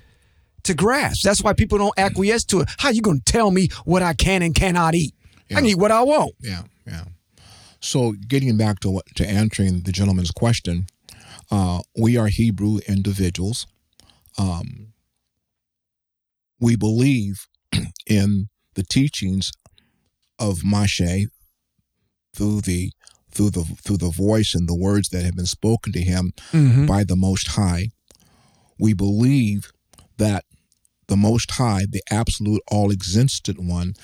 to 0.64 0.74
grasp. 0.74 1.22
That's 1.22 1.42
why 1.42 1.52
people 1.52 1.78
don't 1.78 1.98
acquiesce 1.98 2.44
to 2.46 2.60
it. 2.60 2.68
How 2.78 2.90
you 2.90 3.00
going 3.02 3.20
to 3.20 3.32
tell 3.32 3.50
me 3.50 3.68
what 3.84 4.02
I 4.02 4.14
can 4.14 4.42
and 4.42 4.54
cannot 4.54 4.94
eat? 4.94 5.14
I 5.50 5.54
can 5.56 5.66
eat 5.66 5.78
what 5.78 5.92
I 5.92 6.02
want. 6.02 6.32
Yeah, 6.40 6.62
yeah. 6.86 7.04
So 7.86 8.14
getting 8.26 8.56
back 8.56 8.80
to 8.80 8.90
what 8.90 9.06
to 9.14 9.24
answering 9.24 9.82
the 9.82 9.92
gentleman's 9.92 10.32
question, 10.32 10.86
uh, 11.52 11.82
we 11.96 12.16
are 12.16 12.26
Hebrew 12.26 12.80
individuals. 12.88 13.68
Um, 14.36 14.92
we 16.58 16.74
believe 16.74 17.46
in 18.06 18.48
the 18.74 18.82
teachings 18.82 19.52
of 20.40 20.58
Moshe 20.58 21.26
through 22.34 22.62
the 22.62 22.90
through 23.30 23.50
the 23.50 23.62
through 23.62 23.98
the 23.98 24.10
voice 24.10 24.52
and 24.52 24.68
the 24.68 24.74
words 24.74 25.10
that 25.10 25.24
have 25.24 25.36
been 25.36 25.46
spoken 25.46 25.92
to 25.92 26.00
him 26.00 26.32
by 26.86 27.04
the 27.04 27.16
Most 27.16 27.52
High. 27.52 27.90
We 28.80 28.94
believe 28.94 29.70
that 30.18 30.44
the 31.06 31.16
Most 31.16 31.52
High, 31.52 31.86
the 31.88 32.02
absolute 32.10 32.62
all 32.66 32.90
existent 32.90 33.60
one, 33.60 33.94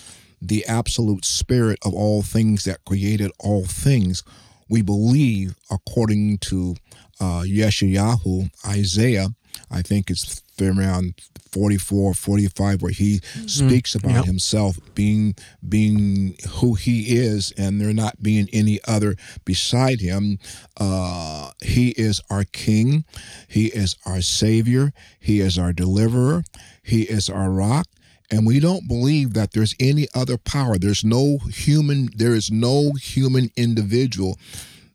the 0.44 0.64
absolute 0.66 1.24
spirit 1.24 1.78
of 1.84 1.94
all 1.94 2.22
things 2.22 2.64
that 2.64 2.84
created 2.84 3.30
all 3.38 3.64
things, 3.64 4.22
we 4.68 4.82
believe, 4.82 5.54
according 5.70 6.38
to 6.38 6.74
uh, 7.20 7.42
Yeshayahu, 7.46 8.50
Isaiah, 8.66 9.28
I 9.70 9.82
think 9.82 10.10
it's 10.10 10.42
around 10.60 11.14
44, 11.52 12.14
45, 12.14 12.82
where 12.82 12.92
he 12.92 13.20
speaks 13.46 13.94
about 13.94 14.12
Yep. 14.14 14.24
himself 14.24 14.78
being 14.94 15.34
being 15.68 16.36
who 16.56 16.74
he 16.74 17.16
is, 17.16 17.52
and 17.58 17.80
there 17.80 17.92
not 17.92 18.22
being 18.22 18.48
any 18.52 18.78
other 18.86 19.16
beside 19.44 20.00
him. 20.00 20.38
Uh, 20.78 21.50
he 21.62 21.90
is 21.90 22.20
our 22.30 22.44
King, 22.44 23.04
he 23.48 23.66
is 23.66 23.96
our 24.06 24.20
Savior, 24.22 24.92
he 25.20 25.40
is 25.40 25.58
our 25.58 25.72
Deliverer, 25.72 26.44
he 26.82 27.02
is 27.02 27.28
our 27.28 27.50
Rock, 27.50 27.86
and 28.32 28.46
we 28.46 28.58
don't 28.58 28.88
believe 28.88 29.34
that 29.34 29.52
there's 29.52 29.74
any 29.78 30.08
other 30.14 30.38
power. 30.38 30.78
There's 30.78 31.04
no 31.04 31.38
human 31.50 32.08
there 32.16 32.34
is 32.34 32.50
no 32.50 32.92
human 33.00 33.50
individual 33.56 34.38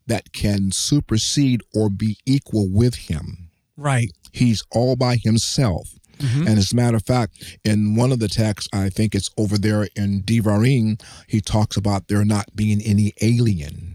that 0.06 0.32
can 0.32 0.72
supersede 0.72 1.62
or 1.74 1.88
be 1.88 2.18
equal 2.26 2.68
with 2.68 2.94
him. 2.94 3.50
Right. 3.76 4.10
he's 4.32 4.64
all 4.72 4.96
by 4.96 5.16
himself. 5.16 5.90
Mm-hmm. 6.18 6.48
And 6.48 6.58
as 6.58 6.72
a 6.72 6.76
matter 6.76 6.96
of 6.96 7.04
fact 7.04 7.60
in 7.64 7.94
one 7.94 8.10
of 8.10 8.18
the 8.18 8.26
texts 8.26 8.68
i 8.72 8.88
think 8.88 9.14
it's 9.14 9.30
over 9.38 9.56
there 9.56 9.86
in 9.94 10.22
Devarim 10.24 11.00
he 11.28 11.40
talks 11.40 11.76
about 11.76 12.08
there 12.08 12.24
not 12.24 12.56
being 12.56 12.82
any 12.82 13.12
alien 13.22 13.94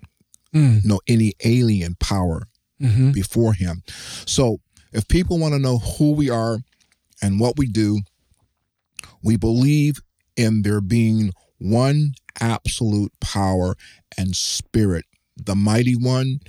mm. 0.55 0.85
no 0.85 1.01
any 1.05 1.33
alien 1.43 1.95
power 1.99 2.47
mm-hmm. 2.81 3.11
before 3.11 3.53
him. 3.53 3.83
So 4.25 4.59
if 4.93 5.07
people 5.07 5.37
want 5.37 5.53
to 5.53 5.59
know 5.59 5.79
who 5.79 6.13
we 6.13 6.29
are 6.29 6.59
and 7.21 7.39
what 7.39 7.57
we 7.57 7.67
do 7.67 7.99
we 9.23 9.37
believe 9.37 10.01
in 10.35 10.61
there 10.63 10.81
being 10.81 11.31
one 11.57 12.13
absolute 12.41 13.11
power 13.19 13.75
and 14.17 14.35
spirit. 14.35 15.05
The 15.37 15.55
mighty 15.55 15.95
one, 15.95 16.39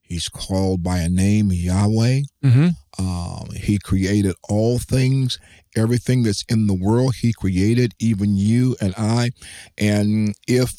he's 0.00 0.28
called 0.28 0.82
by 0.82 0.98
a 0.98 1.08
name 1.08 1.50
Yahweh. 1.52 2.20
Mm-hmm. 2.44 2.68
Um, 2.98 3.48
he 3.56 3.78
created 3.78 4.34
all 4.48 4.78
things, 4.78 5.38
everything 5.74 6.22
that's 6.22 6.44
in 6.48 6.66
the 6.66 6.74
world. 6.74 7.14
He 7.20 7.32
created 7.32 7.94
even 7.98 8.36
you 8.36 8.76
and 8.80 8.94
I. 8.96 9.30
And 9.78 10.34
if 10.46 10.72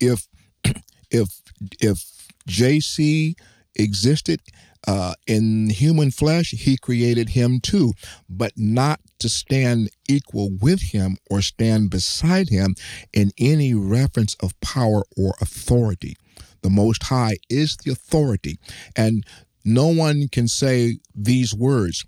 if 0.00 0.26
if 1.10 1.42
if 1.80 2.04
JC 2.48 3.34
existed 3.76 4.40
uh, 4.86 5.14
in 5.26 5.70
human 5.70 6.10
flesh, 6.10 6.50
he 6.50 6.76
created 6.76 7.30
him 7.30 7.60
too, 7.60 7.92
but 8.28 8.52
not 8.56 9.00
to 9.18 9.28
stand 9.28 9.90
equal 10.08 10.50
with 10.60 10.80
him 10.80 11.16
or 11.28 11.42
stand 11.42 11.90
beside 11.90 12.48
him 12.48 12.74
in 13.12 13.32
any 13.38 13.74
reference 13.74 14.36
of 14.36 14.58
power 14.60 15.02
or 15.16 15.34
authority. 15.40 16.16
The 16.62 16.70
Most 16.70 17.04
High 17.04 17.36
is 17.48 17.76
the 17.76 17.92
authority, 17.92 18.58
and 18.94 19.24
no 19.64 19.88
one 19.88 20.28
can 20.28 20.46
say 20.48 20.98
these 21.14 21.54
words. 21.54 22.04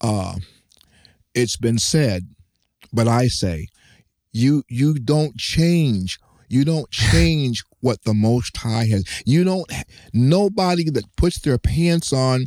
Uh, 0.00 0.36
it's 1.34 1.56
been 1.56 1.78
said, 1.78 2.28
but 2.92 3.08
I 3.08 3.26
say, 3.26 3.66
you 4.32 4.62
you 4.68 4.94
don't 4.94 5.36
change. 5.36 6.18
You 6.50 6.64
don't 6.64 6.90
change 6.90 7.62
what 7.80 8.02
the 8.04 8.12
Most 8.14 8.56
High 8.58 8.86
has. 8.86 9.04
You 9.24 9.44
don't. 9.44 9.70
Nobody 10.12 10.90
that 10.90 11.04
puts 11.16 11.38
their 11.40 11.56
pants 11.58 12.12
on 12.12 12.46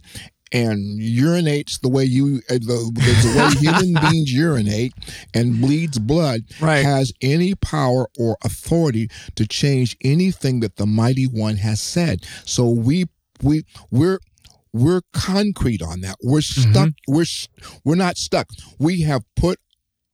and 0.52 1.02
urinates 1.02 1.80
the 1.82 1.90
way 1.90 2.04
you 2.04 2.42
uh, 2.50 2.54
the, 2.54 2.92
the 2.94 3.34
way 3.40 3.60
human 3.60 4.00
beings 4.12 4.32
urinate 4.32 4.94
and 5.34 5.60
bleeds 5.60 5.98
blood 5.98 6.42
Right. 6.62 6.84
has 6.86 7.12
any 7.22 7.56
power 7.56 8.08
or 8.20 8.38
authority 8.44 9.10
to 9.36 9.48
change 9.48 9.98
anything 10.04 10.60
that 10.60 10.76
the 10.76 10.86
mighty 10.86 11.26
one 11.26 11.56
has 11.56 11.82
said 11.82 12.24
so 12.46 12.70
we 12.70 13.06
we 13.42 13.64
we're 13.90 14.20
we're 14.74 15.02
concrete 15.12 15.82
on 15.82 16.02
that 16.02 16.18
we're 16.22 16.42
stuck 16.42 16.90
we're 17.08 17.26
we're 17.84 17.96
not 17.96 18.18
stuck 18.18 18.48
we 18.78 19.02
have 19.02 19.24
put 19.36 19.58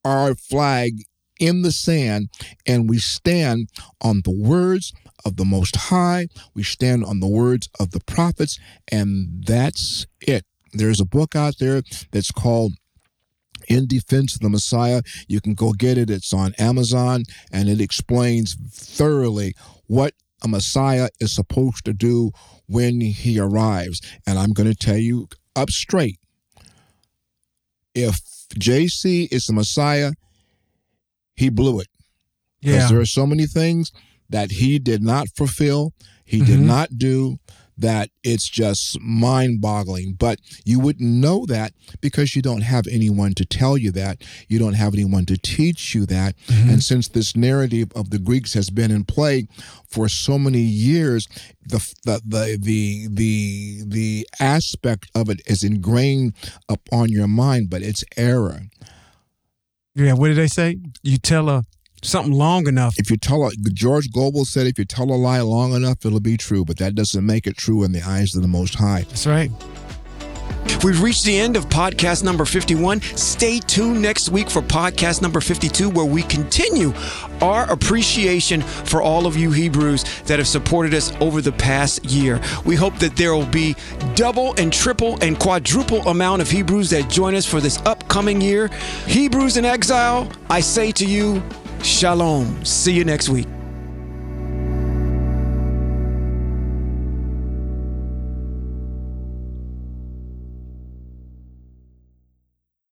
our 0.05 0.35
flag 0.35 1.03
in 1.39 1.61
the 1.61 1.71
sand 1.71 2.29
and 2.67 2.89
we 2.89 2.99
stand 2.99 3.69
on 4.01 4.21
the 4.23 4.31
words 4.31 4.93
of 5.25 5.37
the 5.37 5.45
Most 5.45 5.75
High. 5.75 6.27
We 6.53 6.63
stand 6.63 7.03
on 7.03 7.19
the 7.19 7.27
words 7.27 7.69
of 7.79 7.91
the 7.91 7.99
prophets, 8.01 8.59
and 8.91 9.43
that's 9.45 10.05
it. 10.21 10.45
There's 10.73 10.99
a 10.99 11.05
book 11.05 11.35
out 11.35 11.55
there 11.59 11.81
that's 12.11 12.31
called 12.31 12.73
In 13.67 13.87
Defense 13.87 14.35
of 14.35 14.41
the 14.41 14.49
Messiah. 14.49 15.01
You 15.27 15.41
can 15.41 15.55
go 15.55 15.73
get 15.73 15.97
it, 15.97 16.09
it's 16.09 16.33
on 16.33 16.53
Amazon, 16.57 17.23
and 17.51 17.69
it 17.69 17.81
explains 17.81 18.55
thoroughly 18.71 19.55
what 19.87 20.13
a 20.41 20.47
Messiah 20.47 21.09
is 21.19 21.33
supposed 21.33 21.85
to 21.85 21.93
do 21.93 22.31
when 22.67 23.01
he 23.01 23.39
arrives. 23.39 24.01
And 24.25 24.39
I'm 24.39 24.53
going 24.53 24.69
to 24.69 24.75
tell 24.75 24.97
you 24.97 25.27
up 25.55 25.69
straight 25.69 26.19
if 27.93 28.19
JC 28.55 29.31
is 29.31 29.47
the 29.47 29.53
Messiah, 29.53 30.11
he 31.39 31.49
blew 31.49 31.79
it 31.79 31.87
because 32.61 32.75
Yeah. 32.83 32.87
there 32.89 32.99
are 32.99 33.05
so 33.19 33.25
many 33.25 33.45
things 33.47 33.91
that 34.29 34.51
he 34.51 34.77
did 34.79 35.01
not 35.01 35.27
fulfill, 35.35 35.93
he 36.25 36.39
did 36.39 36.59
Mhm. 36.59 36.65
not 36.75 36.97
do, 36.97 37.39
that 37.77 38.09
it's 38.23 38.49
just 38.49 38.99
mind 38.99 39.61
boggling. 39.61 40.13
But 40.19 40.39
you 40.65 40.79
wouldn't 40.81 41.09
know 41.25 41.45
that 41.45 41.71
because 42.01 42.35
you 42.35 42.41
don't 42.41 42.59
have 42.73 42.85
anyone 42.87 43.33
to 43.35 43.45
tell 43.45 43.77
you 43.77 43.89
that. 43.91 44.21
You 44.49 44.59
don't 44.59 44.73
have 44.73 44.93
anyone 44.93 45.25
to 45.27 45.37
teach 45.37 45.95
you 45.95 46.05
that. 46.07 46.35
Mm-hmm. 46.47 46.69
And 46.71 46.83
since 46.83 47.07
this 47.07 47.37
narrative 47.37 47.87
of 47.95 48.09
the 48.09 48.19
Greeks 48.19 48.53
has 48.53 48.69
been 48.69 48.91
in 48.91 49.05
play 49.05 49.47
for 49.89 50.09
so 50.09 50.37
many 50.37 50.59
years, 50.61 51.29
the 51.65 51.79
the 52.03 52.21
the 52.27 52.57
the 52.61 53.07
the, 53.09 53.83
the 53.87 54.27
aspect 54.41 55.09
of 55.15 55.29
it 55.29 55.39
is 55.47 55.63
ingrained 55.63 56.33
upon 56.67 57.09
your 57.13 57.29
mind, 57.29 57.69
but 57.69 57.81
it's 57.81 58.03
error. 58.17 58.63
Yeah, 59.99 60.13
what 60.13 60.29
did 60.29 60.37
they 60.37 60.47
say? 60.47 60.77
You 61.03 61.17
tell 61.17 61.49
a 61.49 61.63
something 62.01 62.33
long 62.33 62.67
enough. 62.67 62.95
If 62.97 63.11
you 63.11 63.17
tell 63.17 63.45
a, 63.45 63.51
George 63.73 64.09
Gobel 64.11 64.45
said, 64.45 64.67
if 64.67 64.79
you 64.79 64.85
tell 64.85 65.11
a 65.11 65.15
lie 65.15 65.41
long 65.41 65.73
enough, 65.73 66.05
it'll 66.05 66.21
be 66.21 66.37
true, 66.37 66.63
but 66.63 66.77
that 66.77 66.95
doesn't 66.95 67.25
make 67.25 67.45
it 67.45 67.57
true 67.57 67.83
in 67.83 67.91
the 67.91 68.01
eyes 68.01 68.35
of 68.35 68.41
the 68.41 68.47
Most 68.47 68.75
High. 68.75 69.01
That's 69.01 69.27
right. 69.27 69.51
We've 70.83 71.01
reached 71.01 71.25
the 71.25 71.37
end 71.37 71.57
of 71.57 71.67
podcast 71.67 72.23
number 72.23 72.45
51. 72.45 73.01
Stay 73.01 73.59
tuned 73.59 74.01
next 74.01 74.29
week 74.29 74.49
for 74.49 74.61
podcast 74.61 75.21
number 75.21 75.41
52, 75.41 75.89
where 75.89 76.05
we 76.05 76.23
continue 76.23 76.93
our 77.41 77.69
appreciation 77.69 78.61
for 78.61 79.01
all 79.01 79.25
of 79.25 79.35
you 79.35 79.51
Hebrews 79.51 80.03
that 80.23 80.39
have 80.39 80.47
supported 80.47 80.93
us 80.93 81.13
over 81.19 81.41
the 81.41 81.51
past 81.51 82.05
year. 82.05 82.39
We 82.65 82.75
hope 82.75 82.97
that 82.99 83.15
there 83.15 83.35
will 83.35 83.45
be 83.45 83.75
double 84.15 84.53
and 84.57 84.71
triple 84.71 85.17
and 85.21 85.37
quadruple 85.37 86.01
amount 86.07 86.41
of 86.41 86.49
Hebrews 86.49 86.89
that 86.91 87.09
join 87.09 87.35
us 87.35 87.45
for 87.45 87.59
this 87.59 87.77
upcoming 87.79 88.39
year. 88.39 88.69
Hebrews 89.07 89.57
in 89.57 89.65
exile, 89.65 90.31
I 90.49 90.61
say 90.61 90.91
to 90.93 91.05
you, 91.05 91.43
Shalom. 91.83 92.63
See 92.65 92.93
you 92.93 93.05
next 93.05 93.29
week. 93.29 93.47